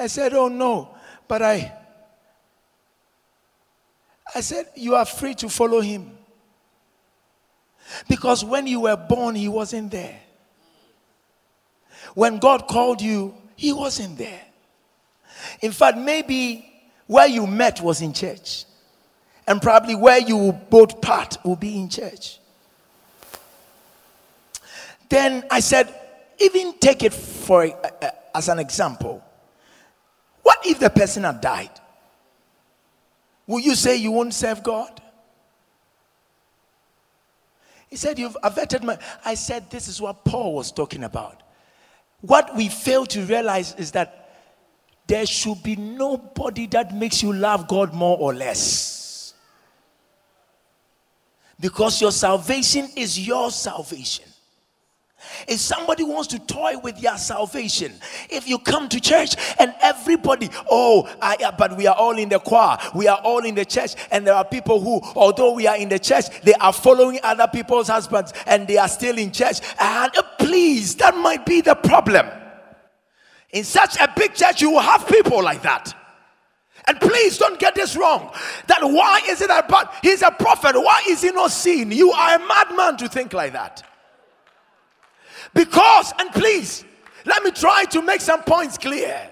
I 0.00 0.06
said, 0.08 0.34
Oh 0.34 0.48
no. 0.48 0.94
But 1.26 1.42
I 1.42 1.72
I 4.34 4.40
said, 4.40 4.66
You 4.74 4.94
are 4.96 5.04
free 5.04 5.34
to 5.36 5.48
follow 5.48 5.80
him. 5.80 6.10
Because 8.08 8.44
when 8.44 8.66
you 8.66 8.80
were 8.80 8.96
born, 8.96 9.34
he 9.34 9.48
wasn't 9.48 9.90
there. 9.90 10.20
When 12.14 12.38
God 12.38 12.66
called 12.66 13.00
you, 13.00 13.34
he 13.56 13.72
wasn't 13.72 14.18
there. 14.18 14.42
In 15.60 15.72
fact, 15.72 15.96
maybe 15.96 16.67
where 17.08 17.26
you 17.26 17.46
met 17.46 17.80
was 17.80 18.00
in 18.00 18.12
church. 18.12 18.64
And 19.48 19.60
probably 19.60 19.96
where 19.96 20.20
you 20.20 20.52
both 20.70 21.00
part 21.00 21.38
will 21.44 21.56
be 21.56 21.80
in 21.80 21.88
church. 21.88 22.38
Then 25.08 25.42
I 25.50 25.60
said, 25.60 25.92
even 26.38 26.78
take 26.78 27.02
it 27.02 27.14
for 27.14 27.64
uh, 27.64 28.10
as 28.34 28.48
an 28.48 28.58
example. 28.58 29.24
What 30.42 30.58
if 30.64 30.78
the 30.78 30.90
person 30.90 31.24
had 31.24 31.40
died? 31.40 31.70
Will 33.46 33.60
you 33.60 33.74
say 33.74 33.96
you 33.96 34.12
won't 34.12 34.34
serve 34.34 34.62
God? 34.62 35.00
He 37.88 37.96
said, 37.96 38.18
You've 38.18 38.36
averted 38.42 38.84
my. 38.84 38.98
I 39.24 39.34
said, 39.34 39.70
This 39.70 39.88
is 39.88 40.00
what 40.00 40.24
Paul 40.24 40.54
was 40.54 40.70
talking 40.70 41.04
about. 41.04 41.42
What 42.20 42.54
we 42.54 42.68
fail 42.68 43.06
to 43.06 43.22
realize 43.22 43.74
is 43.76 43.92
that 43.92 44.17
there 45.08 45.26
should 45.26 45.62
be 45.62 45.74
nobody 45.74 46.66
that 46.68 46.94
makes 46.94 47.22
you 47.22 47.32
love 47.32 47.66
God 47.66 47.94
more 47.94 48.16
or 48.18 48.34
less. 48.34 49.34
Because 51.58 52.00
your 52.00 52.12
salvation 52.12 52.88
is 52.94 53.18
your 53.18 53.50
salvation. 53.50 54.26
If 55.48 55.60
somebody 55.60 56.04
wants 56.04 56.28
to 56.28 56.38
toy 56.38 56.78
with 56.78 57.02
your 57.02 57.16
salvation, 57.16 57.92
if 58.30 58.46
you 58.46 58.58
come 58.58 58.88
to 58.90 59.00
church 59.00 59.34
and 59.58 59.74
everybody, 59.80 60.50
oh, 60.70 61.08
I, 61.20 61.52
but 61.58 61.76
we 61.76 61.86
are 61.86 61.96
all 61.96 62.16
in 62.18 62.28
the 62.28 62.38
choir, 62.38 62.76
we 62.94 63.08
are 63.08 63.18
all 63.24 63.44
in 63.44 63.54
the 63.54 63.64
church, 63.64 63.94
and 64.10 64.26
there 64.26 64.34
are 64.34 64.44
people 64.44 64.80
who, 64.80 65.00
although 65.16 65.54
we 65.54 65.66
are 65.66 65.76
in 65.76 65.88
the 65.88 65.98
church, 65.98 66.26
they 66.42 66.54
are 66.54 66.72
following 66.72 67.18
other 67.22 67.48
people's 67.48 67.88
husbands 67.88 68.32
and 68.46 68.68
they 68.68 68.76
are 68.76 68.88
still 68.88 69.18
in 69.18 69.32
church. 69.32 69.60
And 69.80 70.16
uh, 70.16 70.22
please, 70.38 70.94
that 70.96 71.16
might 71.16 71.44
be 71.46 71.62
the 71.62 71.74
problem. 71.74 72.28
In 73.50 73.64
such 73.64 73.96
a 73.98 74.12
big 74.14 74.34
church, 74.34 74.60
you 74.60 74.70
will 74.70 74.80
have 74.80 75.06
people 75.08 75.42
like 75.42 75.62
that. 75.62 75.94
And 76.86 77.00
please 77.00 77.38
don't 77.38 77.58
get 77.58 77.74
this 77.74 77.96
wrong. 77.96 78.32
That 78.66 78.80
why 78.82 79.22
is 79.28 79.40
it 79.42 79.50
about 79.50 79.92
he's 80.02 80.22
a 80.22 80.30
prophet? 80.30 80.74
Why 80.74 81.02
is 81.08 81.22
he 81.22 81.30
not 81.30 81.50
seen? 81.50 81.90
You 81.92 82.12
are 82.12 82.36
a 82.36 82.38
madman 82.38 82.96
to 82.98 83.08
think 83.08 83.32
like 83.32 83.52
that. 83.52 83.82
Because, 85.54 86.12
and 86.18 86.30
please, 86.32 86.84
let 87.24 87.42
me 87.42 87.50
try 87.50 87.84
to 87.90 88.02
make 88.02 88.20
some 88.20 88.42
points 88.42 88.78
clear. 88.78 89.30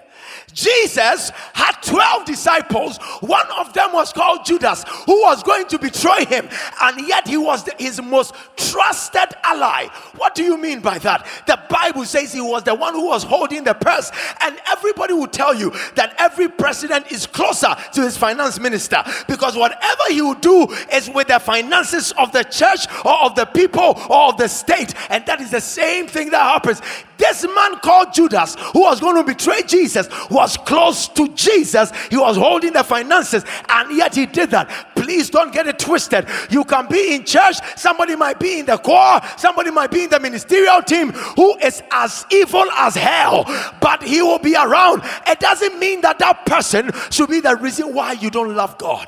Jesus 0.53 1.31
had 1.53 1.73
12 1.83 2.25
disciples. 2.25 2.97
One 3.19 3.45
of 3.59 3.73
them 3.73 3.93
was 3.93 4.11
called 4.11 4.45
Judas, 4.45 4.83
who 5.05 5.21
was 5.21 5.43
going 5.43 5.67
to 5.67 5.77
betray 5.77 6.25
him, 6.25 6.49
and 6.81 7.07
yet 7.07 7.27
he 7.27 7.37
was 7.37 7.63
the, 7.63 7.75
his 7.77 8.01
most 8.01 8.33
trusted 8.55 9.35
ally. 9.43 9.87
What 10.15 10.35
do 10.35 10.43
you 10.43 10.57
mean 10.57 10.79
by 10.79 10.97
that? 10.99 11.27
The 11.45 11.59
Bible 11.69 12.05
says 12.05 12.33
he 12.33 12.41
was 12.41 12.63
the 12.63 12.73
one 12.73 12.93
who 12.93 13.07
was 13.07 13.23
holding 13.23 13.65
the 13.65 13.73
purse, 13.73 14.11
and 14.41 14.57
everybody 14.67 15.13
will 15.13 15.27
tell 15.27 15.53
you 15.53 15.71
that 15.95 16.15
every 16.17 16.47
president 16.47 17.11
is 17.11 17.27
closer 17.27 17.75
to 17.93 18.01
his 18.01 18.17
finance 18.17 18.59
minister 18.59 19.03
because 19.27 19.55
whatever 19.55 20.03
he 20.09 20.21
will 20.21 20.33
do 20.35 20.67
is 20.91 21.09
with 21.09 21.27
the 21.27 21.39
finances 21.39 22.13
of 22.13 22.31
the 22.31 22.43
church 22.43 22.87
or 23.05 23.25
of 23.25 23.35
the 23.35 23.45
people 23.45 23.99
or 24.09 24.29
of 24.29 24.37
the 24.37 24.47
state, 24.47 24.93
and 25.09 25.25
that 25.25 25.41
is 25.41 25.51
the 25.51 25.61
same 25.61 26.07
thing 26.07 26.29
that 26.31 26.41
happens. 26.41 26.81
This 27.17 27.43
man 27.43 27.79
called 27.79 28.13
Judas, 28.13 28.55
who 28.73 28.81
was 28.81 28.99
going 28.99 29.15
to 29.15 29.23
betray 29.23 29.63
Jesus, 29.63 30.07
was 30.37 30.55
close 30.55 31.07
to 31.07 31.27
Jesus. 31.29 31.91
He 32.11 32.15
was 32.15 32.37
holding 32.37 32.73
the 32.73 32.83
finances, 32.83 33.43
and 33.67 33.97
yet 33.97 34.13
he 34.13 34.27
did 34.27 34.51
that. 34.51 34.69
Please 34.95 35.31
don't 35.31 35.51
get 35.51 35.65
it 35.65 35.79
twisted. 35.79 36.27
You 36.51 36.63
can 36.63 36.87
be 36.87 37.15
in 37.15 37.25
church, 37.25 37.57
somebody 37.75 38.15
might 38.15 38.39
be 38.39 38.59
in 38.59 38.67
the 38.67 38.77
choir, 38.77 39.19
somebody 39.35 39.71
might 39.71 39.89
be 39.89 40.03
in 40.03 40.11
the 40.11 40.19
ministerial 40.19 40.83
team 40.83 41.11
who 41.11 41.57
is 41.57 41.81
as 41.91 42.25
evil 42.31 42.69
as 42.73 42.93
hell, 42.93 43.45
but 43.81 44.03
he 44.03 44.21
will 44.21 44.37
be 44.37 44.55
around. 44.55 45.01
It 45.25 45.39
doesn't 45.39 45.79
mean 45.79 46.01
that 46.01 46.19
that 46.19 46.45
person 46.45 46.91
should 47.09 47.29
be 47.29 47.39
the 47.39 47.55
reason 47.55 47.95
why 47.95 48.11
you 48.11 48.29
don't 48.29 48.55
love 48.55 48.77
God. 48.77 49.07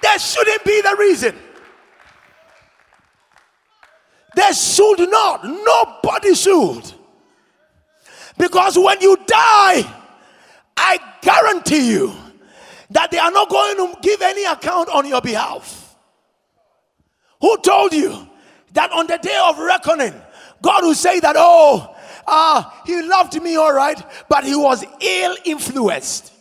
That 0.00 0.22
shouldn't 0.22 0.64
be 0.64 0.80
the 0.80 0.96
reason. 0.98 1.34
They 4.36 4.52
should 4.52 5.10
not. 5.10 5.44
Nobody 5.44 6.34
should. 6.34 6.92
Because 8.36 8.78
when 8.78 9.00
you 9.00 9.16
die, 9.26 9.82
I 10.76 10.98
guarantee 11.22 11.90
you 11.90 12.12
that 12.90 13.10
they 13.10 13.18
are 13.18 13.30
not 13.30 13.48
going 13.48 13.76
to 13.78 13.98
give 14.02 14.20
any 14.20 14.44
account 14.44 14.90
on 14.90 15.08
your 15.08 15.22
behalf. 15.22 15.96
Who 17.40 17.56
told 17.62 17.94
you 17.94 18.28
that 18.74 18.92
on 18.92 19.06
the 19.06 19.16
day 19.16 19.40
of 19.42 19.58
reckoning, 19.58 20.14
God 20.60 20.84
will 20.84 20.94
say 20.94 21.18
that, 21.20 21.34
oh, 21.38 21.96
uh, 22.26 22.62
he 22.84 23.00
loved 23.02 23.40
me 23.42 23.56
all 23.56 23.72
right, 23.72 24.00
but 24.28 24.44
he 24.44 24.54
was 24.54 24.84
ill 25.00 25.36
influenced? 25.46 26.32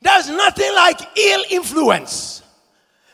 There's 0.00 0.28
nothing 0.28 0.72
like 0.74 1.00
ill 1.18 1.44
influence. 1.50 2.41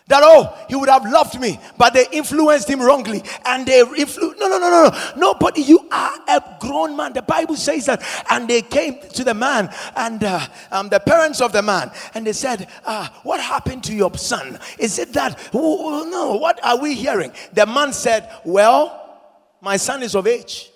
That 0.09 0.23
oh, 0.25 0.57
he 0.71 0.75
would 0.75 0.88
have 0.88 1.05
loved 1.05 1.38
me, 1.38 1.61
but 1.77 1.92
they 1.92 2.07
influenced 2.12 2.68
him 2.68 2.81
wrongly, 2.81 3.23
and 3.44 3.66
they 3.66 3.83
influ- 3.83 4.38
no, 4.38 4.49
no, 4.49 4.59
no, 4.59 4.71
no, 4.71 4.88
no, 4.88 5.12
nobody. 5.18 5.61
You 5.61 5.87
are 5.92 6.14
a 6.27 6.42
grown 6.59 6.97
man. 6.97 7.12
The 7.12 7.21
Bible 7.21 7.57
says 7.57 7.85
that, 7.87 8.03
and 8.31 8.49
they 8.49 8.62
came 8.62 9.01
to 9.01 9.23
the 9.23 9.35
man 9.35 9.68
and 9.94 10.25
uh, 10.25 10.40
um, 10.71 10.88
the 10.88 10.99
parents 10.99 11.42
of 11.42 11.53
the 11.53 11.61
man, 11.61 11.90
and 12.14 12.27
they 12.27 12.33
said, 12.33 12.68
uh, 12.87 13.07
"What 13.23 13.38
happened 13.42 13.85
to 13.85 13.94
your 13.94 14.12
son? 14.16 14.59
Is 14.79 14.99
it 14.99 15.12
that? 15.12 15.53
No, 15.53 16.38
what 16.40 16.59
are 16.64 16.79
we 16.79 16.94
hearing?" 16.94 17.31
The 17.53 17.66
man 17.66 17.92
said, 17.92 18.31
"Well, 18.47 19.21
my 19.61 19.77
son 19.77 20.03
is 20.03 20.14
of 20.14 20.27
age, 20.27 20.71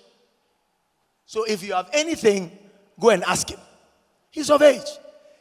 so 1.25 1.43
if 1.45 1.63
you 1.63 1.73
have 1.73 1.89
anything, 1.91 2.51
go 2.99 3.09
and 3.09 3.23
ask 3.23 3.49
him. 3.49 3.59
He's 4.29 4.51
of 4.51 4.61
age. 4.61 4.89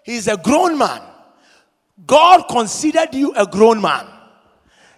He's 0.03 0.29
a 0.29 0.39
grown 0.39 0.79
man." 0.79 1.12
God 2.07 2.45
considered 2.49 3.15
you 3.15 3.33
a 3.35 3.47
grown 3.47 3.81
man. 3.81 4.07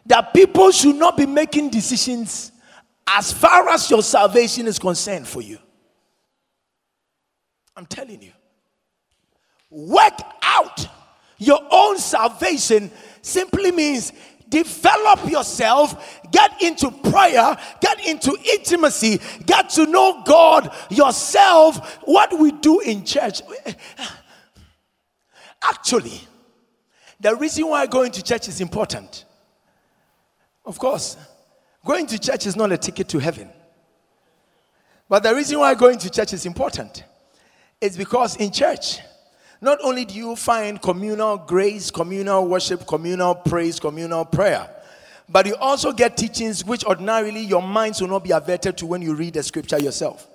That 0.06 0.34
people 0.34 0.70
should 0.70 0.96
not 0.96 1.16
be 1.16 1.26
making 1.26 1.70
decisions 1.70 2.52
as 3.06 3.32
far 3.32 3.68
as 3.68 3.90
your 3.90 4.02
salvation 4.02 4.66
is 4.66 4.78
concerned 4.78 5.26
for 5.26 5.42
you. 5.42 5.58
I'm 7.76 7.86
telling 7.86 8.22
you. 8.22 8.32
Work 9.70 10.20
out 10.42 10.86
your 11.38 11.60
own 11.70 11.98
salvation 11.98 12.90
simply 13.22 13.72
means 13.72 14.12
develop 14.48 15.28
yourself, 15.28 16.20
get 16.30 16.62
into 16.62 16.90
prayer, 16.90 17.56
get 17.80 18.06
into 18.06 18.36
intimacy, 18.52 19.20
get 19.44 19.70
to 19.70 19.86
know 19.86 20.22
God 20.24 20.72
yourself. 20.90 21.96
What 22.04 22.38
we 22.38 22.52
do 22.52 22.80
in 22.80 23.04
church, 23.04 23.42
actually, 25.62 26.20
the 27.24 27.34
reason 27.34 27.66
why 27.66 27.86
going 27.86 28.12
to 28.12 28.22
church 28.22 28.48
is 28.48 28.60
important, 28.60 29.24
of 30.66 30.78
course, 30.78 31.16
going 31.82 32.06
to 32.06 32.18
church 32.18 32.46
is 32.46 32.54
not 32.54 32.70
a 32.70 32.76
ticket 32.76 33.08
to 33.08 33.18
heaven. 33.18 33.48
But 35.08 35.22
the 35.22 35.34
reason 35.34 35.58
why 35.58 35.72
going 35.74 35.96
to 36.00 36.10
church 36.10 36.34
is 36.34 36.44
important 36.44 37.02
is 37.80 37.96
because 37.96 38.36
in 38.36 38.52
church, 38.52 38.98
not 39.62 39.78
only 39.82 40.04
do 40.04 40.14
you 40.14 40.36
find 40.36 40.82
communal 40.82 41.38
grace, 41.38 41.90
communal 41.90 42.46
worship, 42.46 42.86
communal 42.86 43.34
praise, 43.34 43.80
communal 43.80 44.26
prayer, 44.26 44.68
but 45.26 45.46
you 45.46 45.56
also 45.56 45.92
get 45.92 46.18
teachings 46.18 46.62
which 46.62 46.84
ordinarily 46.84 47.40
your 47.40 47.62
minds 47.62 48.02
will 48.02 48.08
not 48.08 48.22
be 48.22 48.32
averted 48.32 48.76
to 48.76 48.84
when 48.84 49.00
you 49.00 49.14
read 49.14 49.32
the 49.32 49.42
scripture 49.42 49.78
yourself. 49.78 50.28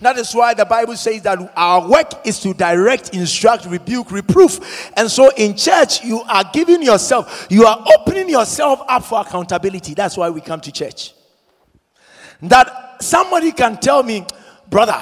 That 0.00 0.16
is 0.16 0.34
why 0.34 0.54
the 0.54 0.64
Bible 0.64 0.96
says 0.96 1.22
that 1.22 1.52
our 1.56 1.86
work 1.86 2.26
is 2.26 2.40
to 2.40 2.54
direct, 2.54 3.14
instruct, 3.14 3.66
rebuke, 3.66 4.10
reproof. 4.10 4.90
And 4.96 5.10
so 5.10 5.30
in 5.36 5.56
church, 5.56 6.02
you 6.02 6.22
are 6.22 6.44
giving 6.52 6.82
yourself, 6.82 7.46
you 7.50 7.66
are 7.66 7.84
opening 7.98 8.30
yourself 8.30 8.80
up 8.88 9.04
for 9.04 9.20
accountability. 9.20 9.94
That's 9.94 10.16
why 10.16 10.30
we 10.30 10.40
come 10.40 10.60
to 10.62 10.72
church. 10.72 11.12
That 12.40 13.02
somebody 13.02 13.52
can 13.52 13.76
tell 13.76 14.02
me, 14.02 14.26
brother, 14.70 14.98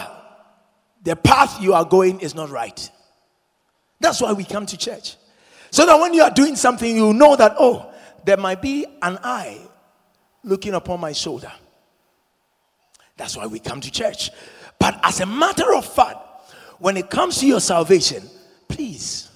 the 1.05 1.15
path 1.15 1.63
you 1.63 1.75
are 1.75 1.85
going 1.85 2.21
is 2.21 2.35
not 2.35 2.51
right. 2.51 2.91
That's 4.01 4.21
why 4.21 4.33
we 4.33 4.45
come 4.45 4.67
to 4.67 4.77
church. 4.77 5.17
So 5.71 5.87
that 5.87 6.01
when 6.01 6.13
you 6.13 6.23
are 6.23 6.31
doing 6.31 6.57
something, 6.57 6.97
you 6.97 7.13
know 7.13 7.37
that, 7.37 7.55
oh, 7.59 7.93
there 8.25 8.37
might 8.37 8.61
be 8.61 8.85
an 9.01 9.19
eye 9.23 9.61
looking 10.43 10.75
upon 10.75 10.99
my 10.99 11.13
shoulder. 11.13 11.53
That's 13.17 13.37
why 13.37 13.47
we 13.47 13.61
come 13.61 13.81
to 13.81 13.91
church. 13.91 14.31
But 14.79 15.01
as 15.03 15.21
a 15.21 15.27
matter 15.27 15.75
of 15.75 15.85
fact, 15.85 16.19
when 16.79 16.97
it 16.97 17.11
comes 17.11 17.39
to 17.39 17.47
your 17.47 17.61
salvation, 17.61 18.23
please, 18.69 19.29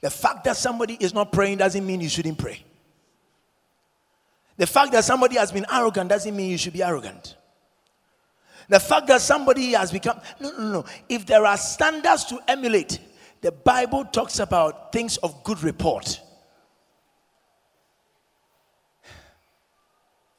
the 0.00 0.10
fact 0.10 0.44
that 0.44 0.56
somebody 0.56 0.94
is 0.94 1.12
not 1.12 1.32
praying 1.32 1.58
doesn't 1.58 1.84
mean 1.84 2.00
you 2.00 2.08
shouldn't 2.08 2.38
pray. 2.38 2.64
The 4.56 4.66
fact 4.66 4.92
that 4.92 5.04
somebody 5.04 5.36
has 5.36 5.52
been 5.52 5.66
arrogant 5.72 6.10
doesn't 6.10 6.36
mean 6.36 6.50
you 6.50 6.58
should 6.58 6.72
be 6.72 6.82
arrogant. 6.82 7.36
The 8.68 8.78
fact 8.78 9.08
that 9.08 9.20
somebody 9.20 9.72
has 9.72 9.90
become, 9.90 10.20
no, 10.38 10.50
no, 10.52 10.72
no. 10.72 10.84
If 11.08 11.26
there 11.26 11.44
are 11.44 11.56
standards 11.56 12.26
to 12.26 12.38
emulate, 12.46 13.00
the 13.40 13.50
Bible 13.50 14.04
talks 14.04 14.38
about 14.38 14.92
things 14.92 15.16
of 15.18 15.42
good 15.42 15.62
report. 15.62 16.20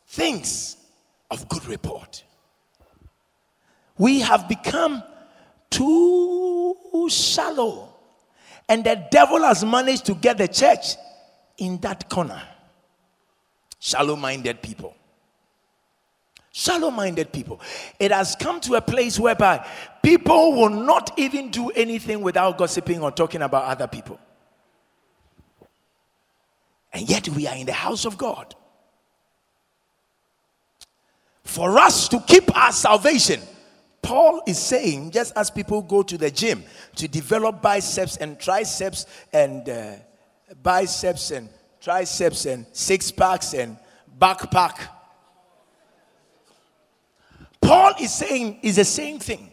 Things 0.07 0.77
of 1.29 1.47
good 1.49 1.65
report 1.65 2.23
we 4.01 4.19
have 4.21 4.49
become 4.49 5.03
too 5.69 6.75
shallow. 7.07 7.93
And 8.67 8.83
the 8.83 9.07
devil 9.11 9.43
has 9.43 9.63
managed 9.63 10.07
to 10.07 10.15
get 10.15 10.39
the 10.39 10.47
church 10.47 10.95
in 11.59 11.77
that 11.81 12.09
corner. 12.09 12.41
Shallow 13.79 14.15
minded 14.15 14.63
people. 14.63 14.95
Shallow 16.51 16.89
minded 16.89 17.31
people. 17.31 17.61
It 17.99 18.11
has 18.11 18.35
come 18.35 18.59
to 18.61 18.73
a 18.73 18.81
place 18.81 19.19
whereby 19.19 19.67
people 20.01 20.53
will 20.53 20.71
not 20.71 21.13
even 21.19 21.51
do 21.51 21.69
anything 21.69 22.21
without 22.21 22.57
gossiping 22.57 23.03
or 23.03 23.11
talking 23.11 23.43
about 23.43 23.65
other 23.65 23.85
people. 23.85 24.19
And 26.91 27.07
yet 27.07 27.29
we 27.29 27.45
are 27.45 27.55
in 27.55 27.67
the 27.67 27.73
house 27.73 28.05
of 28.05 28.17
God. 28.17 28.55
For 31.43 31.77
us 31.77 32.07
to 32.09 32.19
keep 32.21 32.55
our 32.57 32.71
salvation, 32.71 33.41
Paul 34.11 34.41
is 34.45 34.59
saying, 34.59 35.11
just 35.11 35.31
as 35.37 35.49
people 35.49 35.81
go 35.81 36.03
to 36.03 36.17
the 36.17 36.29
gym 36.29 36.65
to 36.97 37.07
develop 37.07 37.61
biceps 37.61 38.17
and 38.17 38.37
triceps 38.37 39.05
and 39.31 39.69
uh, 39.69 39.93
biceps 40.61 41.31
and 41.31 41.47
triceps 41.79 42.45
and 42.45 42.65
six 42.73 43.09
packs 43.09 43.53
and 43.53 43.77
backpack, 44.19 44.79
Paul 47.61 47.93
is 48.01 48.13
saying 48.13 48.59
is 48.63 48.75
the 48.75 48.83
same 48.83 49.17
thing. 49.17 49.49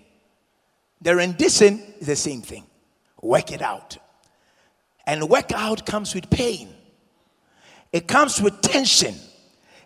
The 1.03 1.14
rendition 1.14 1.81
is 2.01 2.09
the 2.09 2.16
same 2.16 2.42
thing. 2.42 2.66
Work 3.23 3.53
it 3.53 3.62
out. 3.62 3.97
And 5.07 5.29
work 5.29 5.53
out 5.53 5.87
comes 5.87 6.16
with 6.16 6.29
pain. 6.31 6.68
It 7.92 8.09
comes 8.09 8.42
with 8.42 8.61
tension. 8.61 9.14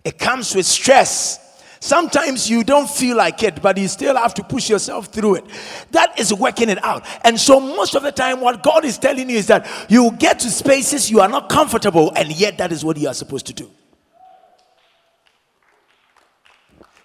It 0.02 0.18
comes 0.18 0.54
with 0.54 0.64
stress. 0.64 1.41
Sometimes 1.82 2.48
you 2.48 2.62
don't 2.62 2.88
feel 2.88 3.16
like 3.16 3.42
it, 3.42 3.60
but 3.60 3.76
you 3.76 3.88
still 3.88 4.14
have 4.14 4.34
to 4.34 4.44
push 4.44 4.70
yourself 4.70 5.06
through 5.06 5.34
it. 5.34 5.44
That 5.90 6.16
is 6.16 6.32
working 6.32 6.68
it 6.68 6.82
out. 6.84 7.04
And 7.24 7.40
so, 7.40 7.58
most 7.58 7.96
of 7.96 8.04
the 8.04 8.12
time, 8.12 8.40
what 8.40 8.62
God 8.62 8.84
is 8.84 8.98
telling 8.98 9.28
you 9.28 9.36
is 9.36 9.48
that 9.48 9.68
you 9.88 10.12
get 10.12 10.38
to 10.38 10.48
spaces 10.48 11.10
you 11.10 11.20
are 11.20 11.28
not 11.28 11.48
comfortable, 11.48 12.12
and 12.14 12.30
yet 12.30 12.56
that 12.58 12.70
is 12.70 12.84
what 12.84 12.98
you 12.98 13.08
are 13.08 13.14
supposed 13.14 13.46
to 13.46 13.52
do. 13.52 13.68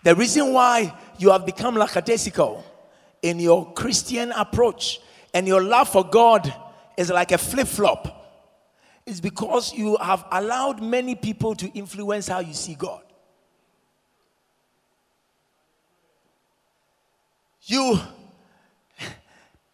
The 0.04 0.14
reason 0.14 0.54
why 0.54 0.96
you 1.18 1.32
have 1.32 1.44
become 1.44 1.74
lackadaisical 1.74 2.64
in 3.24 3.40
your 3.40 3.74
Christian 3.74 4.32
approach 4.32 5.02
and 5.34 5.48
your 5.48 5.64
love 5.64 5.90
for 5.90 6.08
God 6.08 6.54
is 6.98 7.10
like 7.10 7.32
a 7.32 7.40
flip 7.40 7.68
flop 7.68 8.14
is 9.08 9.22
because 9.22 9.74
you 9.74 9.98
have 10.00 10.24
allowed 10.32 10.84
many 10.84 11.16
people 11.16 11.56
to 11.56 11.68
influence 11.70 12.28
how 12.28 12.42
you 12.42 12.54
see 12.54 12.76
God. 12.76 13.02
You 17.68 18.00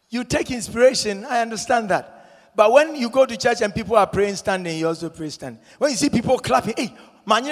you 0.10 0.24
take 0.24 0.52
inspiration. 0.52 1.26
I 1.26 1.42
understand 1.42 1.90
that. 1.90 2.52
But 2.56 2.72
when 2.72 2.96
you 2.96 3.10
go 3.10 3.26
to 3.26 3.36
church 3.36 3.62
and 3.62 3.74
people 3.74 3.96
are 3.96 4.06
praying 4.06 4.36
standing, 4.36 4.78
you 4.78 4.88
also 4.88 5.10
pray 5.10 5.30
standing. 5.30 5.62
When 5.80 5.90
you 5.90 5.98
see 5.98 6.10
people 6.10 6.38
clapping, 6.38 6.76
hey, 6.78 6.94
no, 7.28 7.46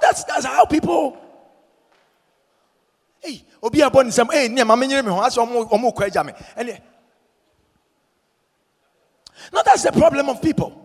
that's 0.00 0.24
that's 0.24 0.44
how 0.44 0.66
people. 0.66 1.18
Hey, 3.20 3.44
obi 3.62 3.80
abon 3.80 4.10
some 4.12 4.30
hey, 4.30 4.48
near 4.48 4.64
mama 4.64 4.86
nyere 4.86 5.04
me 5.04 5.10
ho 5.10 5.20
aso 5.20 5.46
omo 5.46 5.68
omo 5.70 5.94
kwaja 5.94 6.24
me. 6.24 6.32
And 6.56 6.80
no, 9.52 9.62
that's 9.64 9.82
the 9.82 9.92
problem 9.92 10.28
of 10.28 10.40
people. 10.42 10.76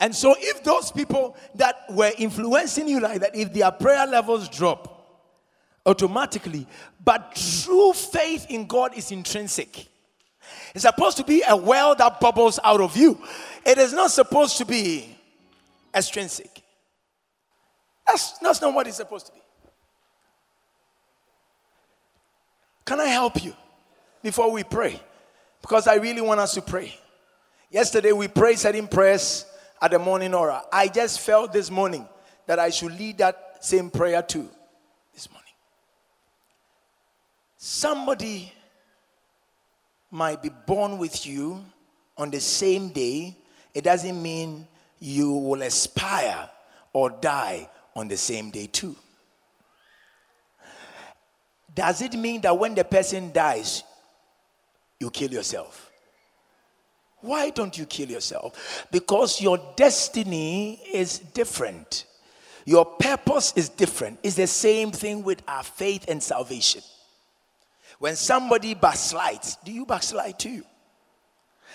And 0.00 0.14
so, 0.14 0.34
if 0.38 0.64
those 0.64 0.90
people 0.90 1.36
that 1.56 1.76
were 1.90 2.10
influencing 2.18 2.88
you 2.88 3.00
like 3.00 3.20
that, 3.20 3.36
if 3.36 3.52
their 3.52 3.70
prayer 3.70 4.06
levels 4.06 4.48
drop, 4.48 4.91
automatically. 5.84 6.66
But 7.04 7.34
true 7.34 7.92
faith 7.92 8.46
in 8.48 8.66
God 8.66 8.96
is 8.96 9.10
intrinsic. 9.10 9.88
It's 10.74 10.82
supposed 10.82 11.16
to 11.18 11.24
be 11.24 11.42
a 11.48 11.56
well 11.56 11.94
that 11.94 12.20
bubbles 12.20 12.58
out 12.64 12.80
of 12.80 12.96
you. 12.96 13.18
It 13.64 13.78
is 13.78 13.92
not 13.92 14.10
supposed 14.10 14.58
to 14.58 14.64
be 14.64 15.16
extrinsic. 15.94 16.62
That's, 18.06 18.38
that's 18.38 18.60
not 18.60 18.74
what 18.74 18.86
it's 18.86 18.96
supposed 18.96 19.26
to 19.26 19.32
be. 19.32 19.38
Can 22.84 23.00
I 23.00 23.06
help 23.06 23.42
you 23.42 23.54
before 24.22 24.50
we 24.50 24.64
pray? 24.64 25.00
Because 25.60 25.86
I 25.86 25.94
really 25.96 26.20
want 26.20 26.40
us 26.40 26.54
to 26.54 26.62
pray. 26.62 26.94
Yesterday 27.70 28.12
we 28.12 28.28
prayed 28.28 28.58
certain 28.58 28.88
prayers 28.88 29.46
at 29.80 29.92
the 29.92 29.98
morning 29.98 30.34
aura. 30.34 30.62
I 30.72 30.88
just 30.88 31.20
felt 31.20 31.52
this 31.52 31.70
morning 31.70 32.08
that 32.46 32.58
I 32.58 32.70
should 32.70 32.98
lead 32.98 33.18
that 33.18 33.64
same 33.64 33.88
prayer 33.88 34.20
too. 34.22 34.48
Somebody 37.64 38.52
might 40.10 40.42
be 40.42 40.50
born 40.66 40.98
with 40.98 41.24
you 41.24 41.64
on 42.16 42.28
the 42.28 42.40
same 42.40 42.88
day, 42.88 43.36
it 43.72 43.84
doesn't 43.84 44.20
mean 44.20 44.66
you 44.98 45.30
will 45.30 45.62
expire 45.62 46.50
or 46.92 47.10
die 47.10 47.70
on 47.94 48.08
the 48.08 48.16
same 48.16 48.50
day, 48.50 48.66
too. 48.66 48.96
Does 51.72 52.02
it 52.02 52.14
mean 52.14 52.40
that 52.40 52.58
when 52.58 52.74
the 52.74 52.82
person 52.82 53.30
dies, 53.30 53.84
you 54.98 55.08
kill 55.08 55.30
yourself? 55.30 55.88
Why 57.20 57.50
don't 57.50 57.78
you 57.78 57.86
kill 57.86 58.08
yourself? 58.08 58.88
Because 58.90 59.40
your 59.40 59.74
destiny 59.76 60.80
is 60.92 61.20
different. 61.20 62.06
Your 62.64 62.84
purpose 62.84 63.52
is 63.54 63.68
different. 63.68 64.18
It's 64.24 64.34
the 64.34 64.48
same 64.48 64.90
thing 64.90 65.22
with 65.22 65.44
our 65.46 65.62
faith 65.62 66.06
and 66.08 66.20
salvation. 66.20 66.82
When 68.02 68.16
somebody 68.16 68.74
backslides, 68.74 69.62
do 69.62 69.70
you 69.70 69.86
backslide 69.86 70.36
too? 70.36 70.64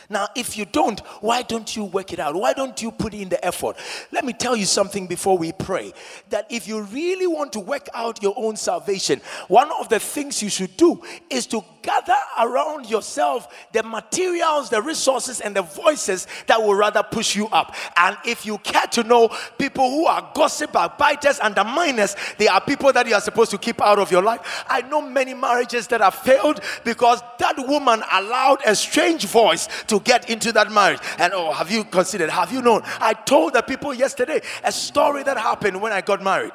Now, 0.09 0.27
if 0.35 0.57
you 0.57 0.65
don't, 0.65 0.99
why 1.21 1.41
don't 1.41 1.75
you 1.75 1.85
work 1.85 2.13
it 2.13 2.19
out? 2.19 2.35
Why 2.35 2.53
don't 2.53 2.81
you 2.81 2.91
put 2.91 3.13
in 3.13 3.29
the 3.29 3.43
effort? 3.45 3.77
Let 4.11 4.25
me 4.25 4.33
tell 4.33 4.55
you 4.55 4.65
something 4.65 5.07
before 5.07 5.37
we 5.37 5.51
pray 5.51 5.93
that 6.29 6.47
if 6.49 6.67
you 6.67 6.81
really 6.81 7.27
want 7.27 7.53
to 7.53 7.59
work 7.59 7.87
out 7.93 8.21
your 8.23 8.33
own 8.37 8.55
salvation, 8.55 9.21
one 9.47 9.71
of 9.79 9.89
the 9.89 9.99
things 9.99 10.41
you 10.41 10.49
should 10.49 10.75
do 10.77 11.01
is 11.29 11.45
to 11.47 11.63
gather 11.81 12.15
around 12.39 12.89
yourself 12.89 13.47
the 13.71 13.81
materials, 13.83 14.69
the 14.69 14.81
resources, 14.81 15.39
and 15.39 15.55
the 15.55 15.61
voices 15.61 16.27
that 16.47 16.61
will 16.61 16.75
rather 16.75 17.01
push 17.03 17.35
you 17.35 17.47
up. 17.47 17.75
And 17.95 18.17
if 18.25 18.45
you 18.45 18.57
care 18.59 18.87
to 18.87 19.03
know 19.03 19.29
people 19.57 19.89
who 19.89 20.05
are 20.05 20.29
gossip, 20.35 20.73
backbiters, 20.73 21.39
underminers, 21.39 22.15
they 22.37 22.47
are 22.47 22.59
people 22.61 22.91
that 22.93 23.07
you 23.07 23.13
are 23.13 23.21
supposed 23.21 23.51
to 23.51 23.57
keep 23.57 23.81
out 23.81 23.99
of 23.99 24.11
your 24.11 24.21
life. 24.21 24.65
I 24.67 24.81
know 24.81 25.01
many 25.01 25.33
marriages 25.33 25.87
that 25.87 26.01
have 26.01 26.15
failed 26.15 26.61
because 26.83 27.21
that 27.39 27.55
woman 27.57 28.03
allowed 28.11 28.59
a 28.65 28.75
strange 28.75 29.25
voice 29.25 29.67
to 29.87 29.99
get 29.99 30.29
into 30.29 30.51
that 30.53 30.71
marriage. 30.71 30.99
And 31.17 31.33
oh, 31.33 31.51
have 31.51 31.71
you 31.71 31.83
considered? 31.83 32.29
Have 32.29 32.51
you 32.51 32.61
known? 32.61 32.81
I 32.99 33.13
told 33.13 33.53
the 33.53 33.61
people 33.61 33.93
yesterday 33.93 34.41
a 34.63 34.71
story 34.71 35.23
that 35.23 35.37
happened 35.37 35.81
when 35.81 35.91
I 35.91 36.01
got 36.01 36.23
married. 36.23 36.53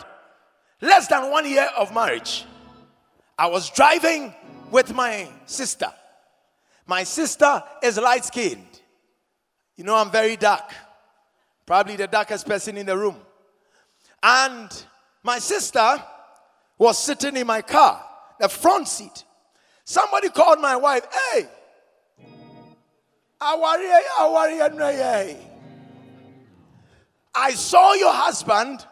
Less 0.80 1.08
than 1.08 1.30
one 1.30 1.48
year 1.48 1.68
of 1.76 1.94
marriage. 1.94 2.44
I 3.38 3.46
was 3.46 3.70
driving 3.70 4.34
with 4.70 4.94
my 4.94 5.28
sister. 5.46 5.92
My 6.86 7.04
sister 7.04 7.62
is 7.82 7.98
light 7.98 8.24
skinned. 8.24 8.80
You 9.76 9.84
know, 9.84 9.94
I'm 9.94 10.10
very 10.10 10.36
dark. 10.36 10.72
Probably 11.64 11.96
the 11.96 12.06
darkest 12.06 12.46
person 12.46 12.76
in 12.76 12.86
the 12.86 12.96
room. 12.96 13.16
And 14.22 14.70
my 15.22 15.38
sister 15.38 16.02
was 16.78 16.98
sitting 16.98 17.36
in 17.36 17.46
my 17.46 17.62
car, 17.62 18.04
the 18.40 18.48
front 18.48 18.88
seat. 18.88 19.24
Somebody 19.84 20.28
called 20.28 20.60
my 20.60 20.76
wife, 20.76 21.06
hey, 21.32 21.48
I 27.34 27.54
saw 27.54 27.94
your 27.94 28.12
husband 28.12 28.86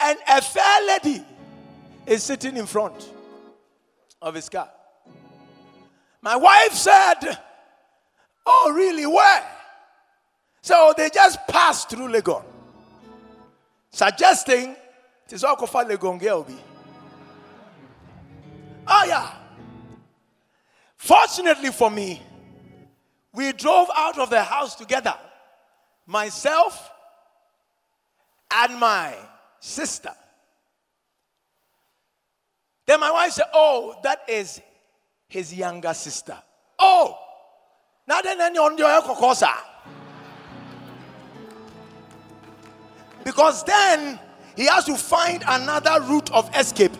and 0.00 0.18
a 0.28 0.42
fair 0.42 0.86
lady 0.88 1.24
is 2.06 2.24
sitting 2.24 2.56
in 2.56 2.66
front 2.66 3.10
of 4.20 4.34
his 4.34 4.48
car. 4.48 4.68
My 6.20 6.34
wife 6.34 6.72
said, 6.72 7.38
Oh, 8.44 8.72
really? 8.74 9.06
Where? 9.06 9.46
So 10.62 10.92
they 10.96 11.08
just 11.10 11.38
passed 11.46 11.90
through 11.90 12.08
Legon, 12.08 12.44
suggesting 13.92 14.70
it 15.26 15.32
is 15.32 15.44
Okofa 15.44 15.88
Legon 15.88 16.20
Gelbi. 16.20 16.58
Oh, 18.88 19.04
yeah. 19.06 19.30
Fortunately 20.96 21.70
for 21.70 21.88
me, 21.88 22.20
we 23.34 23.52
drove 23.52 23.88
out 23.96 24.18
of 24.18 24.30
the 24.30 24.42
house 24.42 24.74
together. 24.74 25.14
Myself 26.06 26.90
and 28.54 28.78
my 28.78 29.14
sister. 29.60 30.10
Then 32.86 33.00
my 33.00 33.10
wife 33.10 33.32
said, 33.32 33.46
Oh, 33.54 33.96
that 34.02 34.22
is 34.28 34.60
his 35.28 35.54
younger 35.54 35.94
sister. 35.94 36.36
Oh, 36.78 37.16
now 38.06 38.20
then, 38.20 38.38
on 38.58 38.76
your 38.76 38.90
because 43.24 43.64
then 43.64 44.18
he 44.56 44.66
has 44.66 44.84
to 44.84 44.96
find 44.96 45.42
another 45.46 46.00
route 46.02 46.30
of 46.32 46.50
escape. 46.54 46.92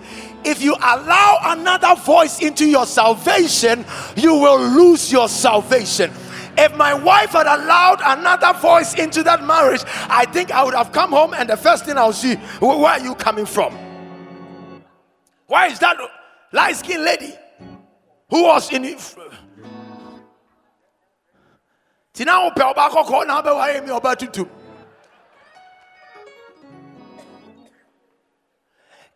If 0.45 0.62
you 0.62 0.74
allow 0.74 1.39
another 1.43 1.95
voice 2.01 2.41
into 2.41 2.64
your 2.64 2.87
salvation, 2.87 3.85
you 4.16 4.35
will 4.35 4.61
lose 4.61 5.12
your 5.12 5.28
salvation. 5.28 6.11
If 6.57 6.76
my 6.76 6.92
wife 6.94 7.30
had 7.30 7.46
allowed 7.46 8.00
another 8.05 8.53
voice 8.59 8.94
into 8.94 9.22
that 9.22 9.44
marriage, 9.44 9.82
I 10.09 10.26
think 10.26 10.50
I 10.50 10.62
would 10.62 10.74
have 10.74 10.92
come 10.92 11.11
home 11.11 11.34
and 11.34 11.48
the 11.48 11.57
first 11.57 11.86
thing 11.86 11.96
I'll 11.96 12.12
see, 12.12 12.34
where 12.61 12.76
are 12.76 13.00
you 13.00 13.14
coming 13.14 13.46
from? 13.46 13.76
Why 15.46 15.68
is 15.68 15.78
that 15.78 15.96
light 16.53 16.76
skinned 16.76 17.05
lady 17.05 17.34
who 18.30 18.44
was 18.44 18.72
in? 18.72 18.84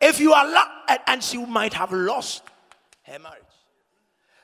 If 0.01 0.21
you 0.21 0.31
allow, 0.31 0.67
and 1.07 1.23
she 1.23 1.39
might 1.45 1.75
have 1.75 1.93
lost 1.93 2.43
her 3.05 3.19
marriage 3.19 3.43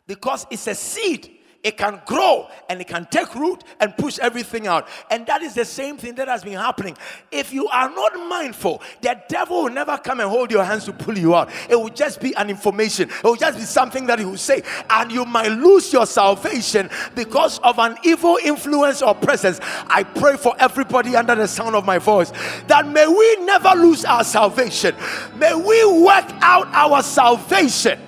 because 0.07 0.47
it's 0.51 0.67
a 0.67 0.75
seed 0.75 1.39
it 1.63 1.77
can 1.77 2.01
grow 2.07 2.49
and 2.69 2.81
it 2.81 2.89
can 2.89 3.07
take 3.11 3.35
root 3.35 3.63
and 3.81 3.97
push 3.97 4.19
everything 4.19 4.67
out. 4.67 4.89
And 5.11 5.27
that 5.27 5.43
is 5.43 5.55
the 5.55 5.65
same 5.65 5.97
thing 5.97 6.17
that 6.17 6.27
has 6.27 6.43
been 6.43 6.59
happening. 6.59 6.97
If 7.31 7.53
you 7.53 7.69
are 7.69 7.89
not 7.89 8.15
mindful, 8.29 8.83
the 9.01 9.21
devil 9.29 9.65
will 9.65 9.71
never 9.71 9.97
come 9.99 10.21
and 10.21 10.29
hold 10.29 10.51
your 10.51 10.65
hands 10.65 10.85
to 10.87 10.93
pull 10.93 11.17
you 11.17 11.35
out. 11.35 11.51
It 11.69 11.77
will 11.77 11.89
just 11.89 12.21
be 12.21 12.35
an 12.35 12.51
information, 12.51 13.11
it 13.11 13.25
will 13.25 13.37
just 13.37 13.59
be 13.59 13.65
something 13.65 14.07
that 14.07 14.19
he 14.19 14.25
will 14.25 14.37
say. 14.37 14.63
And 14.91 15.13
you 15.13 15.25
might 15.25 15.49
lose 15.49 15.93
your 15.93 16.07
salvation 16.07 16.91
because 17.15 17.59
of 17.61 17.79
an 17.79 17.97
evil 18.03 18.39
influence 18.43 19.03
or 19.03 19.15
presence. 19.15 19.61
I 19.63 20.03
pray 20.03 20.37
for 20.37 20.55
everybody 20.59 21.15
under 21.17 21.35
the 21.35 21.47
sound 21.47 21.77
of 21.77 21.85
my 21.85 21.99
voice 21.99 22.33
that 22.67 22.89
may 22.89 23.07
we 23.07 23.37
never 23.45 23.71
lose 23.77 24.05
our 24.05 24.25
salvation. 24.25 24.95
May 25.37 25.55
we 25.55 26.03
work 26.03 26.27
out 26.41 26.67
our 26.73 27.03
salvation. 27.03 28.01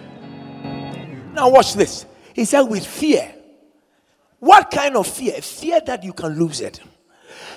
Now, 1.35 1.49
watch 1.51 1.75
this. 1.75 2.07
He 2.33 2.45
said, 2.45 2.63
with 2.63 2.87
fear 2.87 3.34
what 4.45 4.71
kind 4.71 4.95
of 4.95 5.07
fear? 5.07 5.41
Fear 5.41 5.81
that 5.87 6.05
you 6.05 6.13
can 6.13 6.39
lose 6.39 6.61
it. 6.61 6.79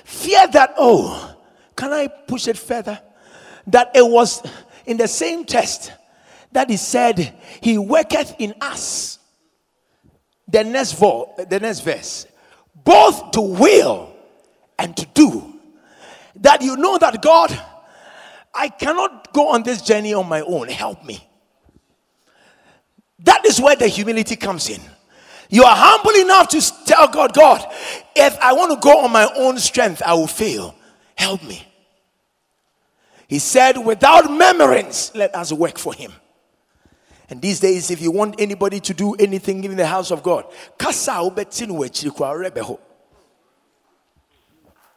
Fear 0.04 0.48
that, 0.48 0.72
oh, 0.78 1.36
can 1.76 1.92
I 1.92 2.08
push 2.08 2.48
it 2.48 2.56
further? 2.56 2.98
That 3.66 3.90
it 3.94 4.06
was 4.06 4.42
in 4.86 4.96
the 4.96 5.06
same 5.06 5.44
test 5.44 5.92
that 6.52 6.70
he 6.70 6.78
said, 6.78 7.34
He 7.60 7.76
worketh 7.76 8.36
in 8.38 8.54
us. 8.62 9.18
The 10.48 10.64
next, 10.64 10.92
vo- 10.92 11.34
the 11.36 11.60
next 11.60 11.80
verse, 11.80 12.26
both 12.74 13.32
to 13.32 13.42
will 13.42 14.16
and 14.78 14.96
to 14.96 15.04
do. 15.12 15.60
That 16.36 16.62
you 16.62 16.78
know 16.78 16.96
that 16.96 17.20
God, 17.20 17.50
I 18.54 18.70
cannot 18.70 19.34
go 19.34 19.50
on 19.50 19.62
this 19.62 19.82
journey 19.82 20.14
on 20.14 20.26
my 20.26 20.40
own. 20.40 20.68
Help 20.68 21.04
me. 21.04 21.22
That 23.18 23.44
is 23.44 23.60
where 23.60 23.76
the 23.76 23.88
humility 23.88 24.36
comes 24.36 24.70
in. 24.70 24.80
You 25.50 25.64
are 25.64 25.76
humble 25.76 26.20
enough 26.20 26.48
to 26.48 26.60
tell 26.84 27.08
God, 27.08 27.32
God, 27.32 27.64
if 28.14 28.38
I 28.38 28.52
want 28.52 28.72
to 28.72 28.78
go 28.80 29.04
on 29.04 29.12
my 29.12 29.30
own 29.36 29.58
strength, 29.58 30.02
I 30.04 30.12
will 30.14 30.26
fail. 30.26 30.74
Help 31.16 31.42
me. 31.42 31.66
He 33.28 33.38
said, 33.38 33.78
without 33.78 34.30
murmurings, 34.30 35.12
let 35.14 35.34
us 35.34 35.52
work 35.52 35.78
for 35.78 35.94
him. 35.94 36.12
And 37.30 37.42
these 37.42 37.60
days, 37.60 37.90
if 37.90 38.00
you 38.00 38.10
want 38.10 38.40
anybody 38.40 38.80
to 38.80 38.94
do 38.94 39.14
anything 39.14 39.64
in 39.64 39.76
the 39.76 39.86
house 39.86 40.10
of 40.10 40.22
God, 40.22 40.46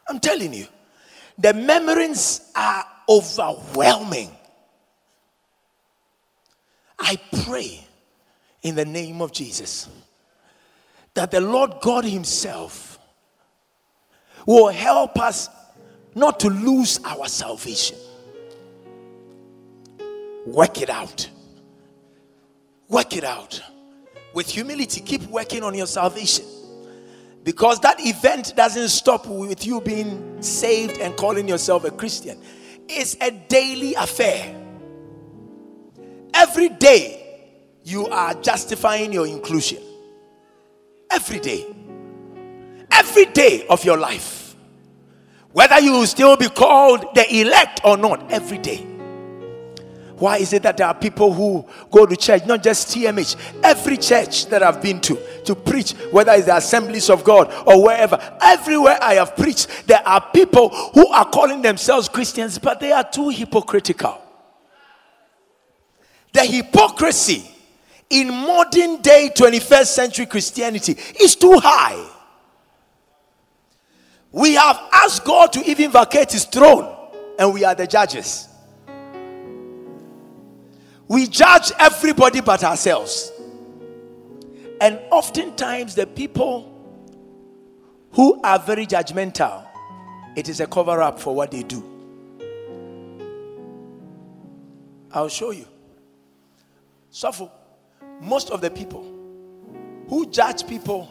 I'm 0.08 0.20
telling 0.20 0.54
you, 0.54 0.66
the 1.38 1.54
murmurings 1.54 2.50
are 2.54 2.84
overwhelming. 3.08 4.30
I 6.98 7.18
pray 7.44 7.84
in 8.62 8.74
the 8.74 8.84
name 8.84 9.20
of 9.20 9.32
Jesus 9.32 9.88
that 11.14 11.30
the 11.30 11.40
Lord 11.40 11.74
God 11.80 12.04
Himself 12.04 12.98
will 14.46 14.68
help 14.68 15.18
us 15.18 15.48
not 16.14 16.40
to 16.40 16.48
lose 16.48 17.00
our 17.04 17.28
salvation. 17.28 17.96
Work 20.46 20.82
it 20.82 20.90
out. 20.90 21.28
Work 22.88 23.16
it 23.16 23.24
out. 23.24 23.62
With 24.34 24.48
humility, 24.48 25.00
keep 25.00 25.22
working 25.24 25.62
on 25.62 25.74
your 25.74 25.86
salvation. 25.86 26.44
Because 27.44 27.80
that 27.80 28.00
event 28.00 28.54
doesn't 28.56 28.88
stop 28.88 29.26
with 29.26 29.66
you 29.66 29.80
being 29.80 30.40
saved 30.42 30.98
and 30.98 31.16
calling 31.16 31.48
yourself 31.48 31.84
a 31.84 31.90
Christian. 31.90 32.40
It's 32.88 33.16
a 33.20 33.30
daily 33.30 33.94
affair. 33.94 34.54
Every 36.34 36.68
day, 36.68 37.18
you 37.84 38.06
are 38.06 38.34
justifying 38.34 39.12
your 39.12 39.26
inclusion. 39.26 39.82
Every 41.12 41.40
day. 41.40 41.66
Every 42.90 43.26
day 43.26 43.66
of 43.68 43.84
your 43.84 43.96
life. 43.96 44.56
Whether 45.52 45.80
you 45.80 45.92
will 45.92 46.06
still 46.06 46.36
be 46.36 46.48
called 46.48 47.14
the 47.14 47.40
elect 47.40 47.82
or 47.84 47.96
not, 47.96 48.32
every 48.32 48.58
day. 48.58 48.86
Why 50.16 50.36
is 50.36 50.52
it 50.52 50.62
that 50.62 50.76
there 50.76 50.86
are 50.86 50.94
people 50.94 51.32
who 51.32 51.66
go 51.90 52.06
to 52.06 52.16
church, 52.16 52.46
not 52.46 52.62
just 52.62 52.88
TMH, 52.88 53.34
every 53.64 53.96
church 53.96 54.46
that 54.46 54.62
I've 54.62 54.80
been 54.80 55.00
to, 55.00 55.18
to 55.44 55.54
preach, 55.56 55.92
whether 56.12 56.32
it's 56.32 56.46
the 56.46 56.56
assemblies 56.56 57.10
of 57.10 57.24
God 57.24 57.52
or 57.66 57.82
wherever, 57.82 58.18
everywhere 58.40 58.98
I 59.02 59.14
have 59.14 59.36
preached, 59.36 59.86
there 59.88 60.06
are 60.06 60.24
people 60.32 60.68
who 60.68 61.08
are 61.08 61.28
calling 61.28 61.60
themselves 61.60 62.08
Christians, 62.08 62.56
but 62.56 62.78
they 62.78 62.92
are 62.92 63.02
too 63.02 63.30
hypocritical. 63.30 64.22
The 66.32 66.44
hypocrisy 66.44 67.51
in 68.12 68.28
modern 68.28 69.00
day 69.00 69.30
21st 69.34 69.86
century 69.86 70.26
Christianity 70.26 70.96
is 71.18 71.34
too 71.34 71.58
high. 71.58 72.10
We 74.30 74.54
have 74.54 74.78
asked 74.92 75.24
God 75.24 75.52
to 75.54 75.64
even 75.68 75.90
vacate 75.90 76.30
his 76.30 76.44
throne, 76.44 76.94
and 77.38 77.52
we 77.54 77.64
are 77.64 77.74
the 77.74 77.86
judges. 77.86 78.48
We 81.08 81.26
judge 81.26 81.72
everybody 81.78 82.42
but 82.42 82.62
ourselves. 82.62 83.32
And 84.80 85.00
oftentimes, 85.10 85.94
the 85.94 86.06
people 86.06 86.68
who 88.12 88.40
are 88.42 88.58
very 88.58 88.86
judgmental, 88.86 89.64
it 90.36 90.50
is 90.50 90.60
a 90.60 90.66
cover 90.66 91.00
up 91.00 91.18
for 91.18 91.34
what 91.34 91.50
they 91.50 91.62
do. 91.62 91.82
I'll 95.12 95.28
show 95.28 95.50
you. 95.50 95.66
So, 97.10 97.50
most 98.22 98.50
of 98.50 98.60
the 98.60 98.70
people 98.70 99.04
who 100.08 100.30
judge 100.30 100.66
people 100.66 101.08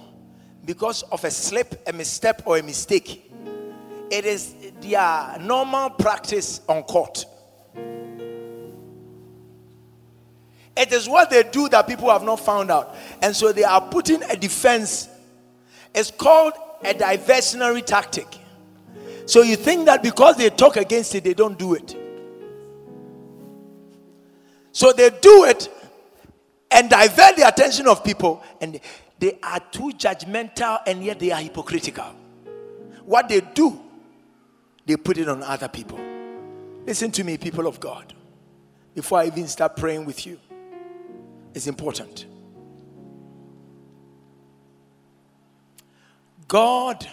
because 0.66 1.04
of 1.04 1.24
a 1.26 1.32
slip, 1.32 1.84
a 1.88 1.92
misstep, 1.94 2.44
or 2.46 2.58
a 2.58 2.64
mistake, 2.64 3.30
it 4.10 4.26
is 4.26 4.56
their 4.80 5.38
normal 5.42 5.90
practice 5.90 6.62
on 6.70 6.84
court. 6.84 7.26
It 10.78 10.94
is 10.94 11.10
what 11.10 11.30
they 11.30 11.44
do 11.44 11.68
that 11.70 11.86
people 11.86 12.10
have 12.10 12.24
not 12.24 12.40
found 12.40 12.72
out. 12.72 12.96
And 13.22 13.36
so 13.36 13.52
they 13.52 13.66
are 13.66 13.82
putting 13.82 14.24
a 14.24 14.38
defense. 14.38 15.10
It's 15.94 16.12
called 16.12 16.54
a 16.82 16.94
diversionary 16.94 17.86
tactic. 17.86 18.28
So 19.26 19.42
you 19.42 19.58
think 19.58 19.86
that 19.86 20.02
because 20.02 20.38
they 20.38 20.50
talk 20.50 20.78
against 20.78 21.14
it, 21.16 21.26
they 21.26 21.34
don't 21.34 21.60
do 21.60 21.74
it. 21.74 21.96
So 24.72 24.94
they 24.94 25.10
do 25.10 25.44
it 25.44 25.70
and 26.72 26.90
divert 26.90 27.36
the 27.36 27.48
attention 27.48 27.88
of 27.88 28.04
people, 28.04 28.44
and 28.60 28.80
they 29.20 29.38
are 29.44 29.60
too 29.60 29.92
judgmental 29.92 30.80
and 30.88 31.04
yet 31.04 31.20
they 31.20 31.32
are 31.32 31.42
hypocritical. 31.42 32.16
What 33.06 33.30
they 33.30 33.42
do, 33.42 33.80
they 34.86 34.96
put 34.98 35.18
it 35.18 35.28
on 35.28 35.44
other 35.44 35.68
people. 35.68 36.00
Listen 36.86 37.12
to 37.12 37.24
me, 37.24 37.38
people 37.38 37.68
of 37.68 37.80
God, 37.80 38.14
before 38.96 39.20
I 39.20 39.28
even 39.28 39.48
start 39.48 39.76
praying 39.76 40.06
with 40.06 40.26
you 40.26 40.40
it's 41.54 41.68
important. 41.68 42.26
God 46.48 47.08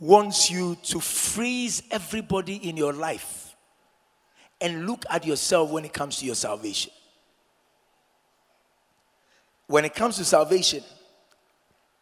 wants 0.00 0.50
you 0.50 0.76
to 0.84 1.00
freeze 1.00 1.82
everybody 1.90 2.56
in 2.56 2.76
your 2.76 2.92
life 2.92 3.56
and 4.60 4.86
look 4.86 5.04
at 5.10 5.26
yourself 5.26 5.70
when 5.70 5.84
it 5.84 5.92
comes 5.92 6.18
to 6.18 6.26
your 6.26 6.34
salvation. 6.34 6.92
When 9.66 9.84
it 9.84 9.94
comes 9.94 10.16
to 10.16 10.24
salvation 10.24 10.82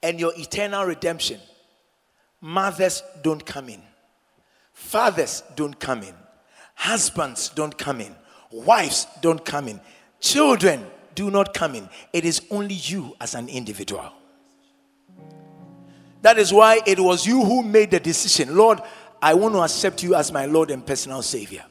and 0.02 0.18
your 0.18 0.32
eternal 0.36 0.84
redemption, 0.84 1.40
mothers 2.40 3.02
don't 3.22 3.44
come 3.44 3.68
in, 3.68 3.82
fathers 4.72 5.42
don't 5.54 5.78
come 5.78 6.02
in, 6.02 6.14
husbands 6.74 7.50
don't 7.50 7.76
come 7.76 8.00
in, 8.00 8.14
wives 8.50 9.06
don't 9.20 9.44
come 9.44 9.68
in, 9.68 9.80
children 10.20 10.84
do 11.14 11.30
not 11.30 11.54
come 11.54 11.74
in. 11.74 11.88
It 12.12 12.24
is 12.24 12.42
only 12.50 12.74
you 12.74 13.14
as 13.20 13.34
an 13.34 13.48
individual. 13.48 14.12
That 16.22 16.38
is 16.38 16.52
why 16.52 16.80
it 16.86 17.00
was 17.00 17.26
you 17.26 17.44
who 17.44 17.62
made 17.62 17.90
the 17.90 18.00
decision. 18.00 18.56
Lord, 18.56 18.80
I 19.20 19.34
want 19.34 19.54
to 19.54 19.60
accept 19.60 20.02
you 20.02 20.14
as 20.14 20.32
my 20.32 20.46
Lord 20.46 20.70
and 20.70 20.86
personal 20.86 21.22
Savior. 21.22 21.64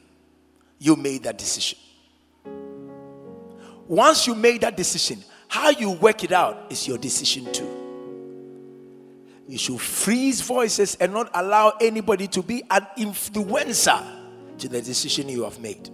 You 0.78 0.96
made 0.96 1.24
that 1.24 1.38
decision. 1.38 1.78
Once 3.86 4.26
you 4.26 4.34
made 4.34 4.60
that 4.60 4.76
decision, 4.76 5.22
how 5.52 5.68
you 5.68 5.90
work 5.90 6.24
it 6.24 6.32
out 6.32 6.66
is 6.70 6.88
your 6.88 6.96
decision 6.96 7.52
too. 7.52 7.68
You 9.46 9.58
should 9.58 9.82
freeze 9.82 10.40
voices 10.40 10.94
and 10.94 11.12
not 11.12 11.30
allow 11.34 11.74
anybody 11.78 12.26
to 12.28 12.42
be 12.42 12.62
an 12.70 12.86
influencer 12.96 14.02
to 14.56 14.68
the 14.70 14.80
decision 14.80 15.28
you 15.28 15.44
have 15.44 15.60
made. 15.60 15.90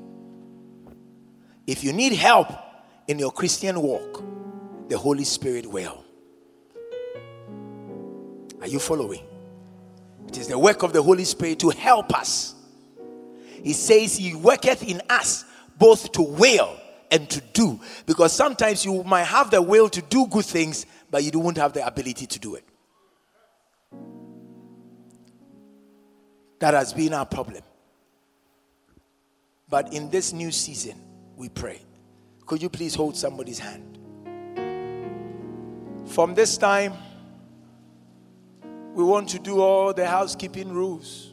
If 1.67 1.83
you 1.83 1.93
need 1.93 2.13
help, 2.13 2.53
in 3.09 3.19
your 3.19 3.33
Christian 3.33 3.83
walk, 3.83 4.23
the 4.89 4.97
Holy 4.97 5.25
Spirit 5.25 5.67
will. 5.67 6.05
Are 8.61 8.69
you 8.69 8.79
following? 8.79 9.25
It 10.29 10.39
is 10.39 10.47
the 10.47 10.59
work 10.59 10.85
of 10.85 10.93
the 10.93 11.03
Holy 11.03 11.25
Spirit 11.25 11.59
to 11.61 11.71
help 11.71 12.15
us. 12.15 12.55
He 13.65 13.73
says 13.73 14.17
He 14.19 14.37
worketh 14.37 14.87
in 14.87 15.03
us 15.11 15.45
both 15.79 16.13
to 16.13 16.23
will 16.23 16.79
and 17.11 17.29
to 17.31 17.41
do. 17.53 17.81
Because 18.07 18.33
sometimes 18.33 18.85
you 18.85 19.03
might 19.05 19.25
have 19.25 19.51
the 19.51 19.61
will 19.63 19.89
to 19.89 20.03
do 20.03 20.27
good 20.27 20.45
things, 20.45 20.87
but 21.11 21.25
you 21.25 21.31
don't 21.31 21.57
have 21.57 21.73
the 21.73 21.87
ability 21.87 22.27
to 22.27 22.39
do 22.39 22.55
it. 22.55 22.65
That 26.61 26.75
has 26.75 26.93
been 26.93 27.15
our 27.15 27.27
problem. 27.27 27.63
But 29.69 29.93
in 29.93 30.11
this 30.11 30.33
new 30.33 30.51
season, 30.51 31.01
we 31.37 31.49
pray 31.49 31.81
could 32.47 32.63
you 32.63 32.71
please 32.71 32.95
hold 32.95 33.15
somebody's 33.15 33.59
hand? 33.59 33.99
From 36.07 36.35
this 36.35 36.57
time, 36.57 36.95
we 38.95 39.05
want 39.05 39.29
to 39.29 39.39
do 39.39 39.61
all 39.61 39.93
the 39.93 40.07
housekeeping 40.07 40.73
rules. 40.73 41.28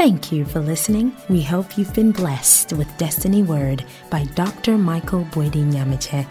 Thank 0.00 0.32
you 0.32 0.46
for 0.46 0.60
listening. 0.60 1.14
We 1.28 1.42
hope 1.42 1.76
you've 1.76 1.92
been 1.92 2.10
blessed 2.10 2.72
with 2.72 2.88
Destiny 2.96 3.42
Word 3.42 3.84
by 4.08 4.24
Dr. 4.34 4.78
Michael 4.78 5.24
Boadi 5.26 5.62
Nyamekye. 5.62 6.26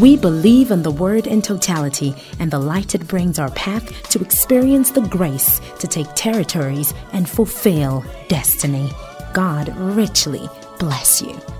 We 0.00 0.16
believe 0.16 0.70
in 0.70 0.82
the 0.82 0.90
Word 0.92 1.26
in 1.26 1.42
totality 1.42 2.14
and 2.38 2.50
the 2.50 2.60
light 2.60 2.94
it 2.94 3.08
brings 3.08 3.40
our 3.40 3.50
path 3.50 4.08
to 4.10 4.20
experience 4.20 4.92
the 4.92 5.00
grace 5.00 5.60
to 5.80 5.88
take 5.88 6.06
territories 6.14 6.94
and 7.12 7.28
fulfill 7.28 8.04
destiny. 8.28 8.92
God 9.32 9.76
richly 9.76 10.48
bless 10.78 11.20
you. 11.20 11.55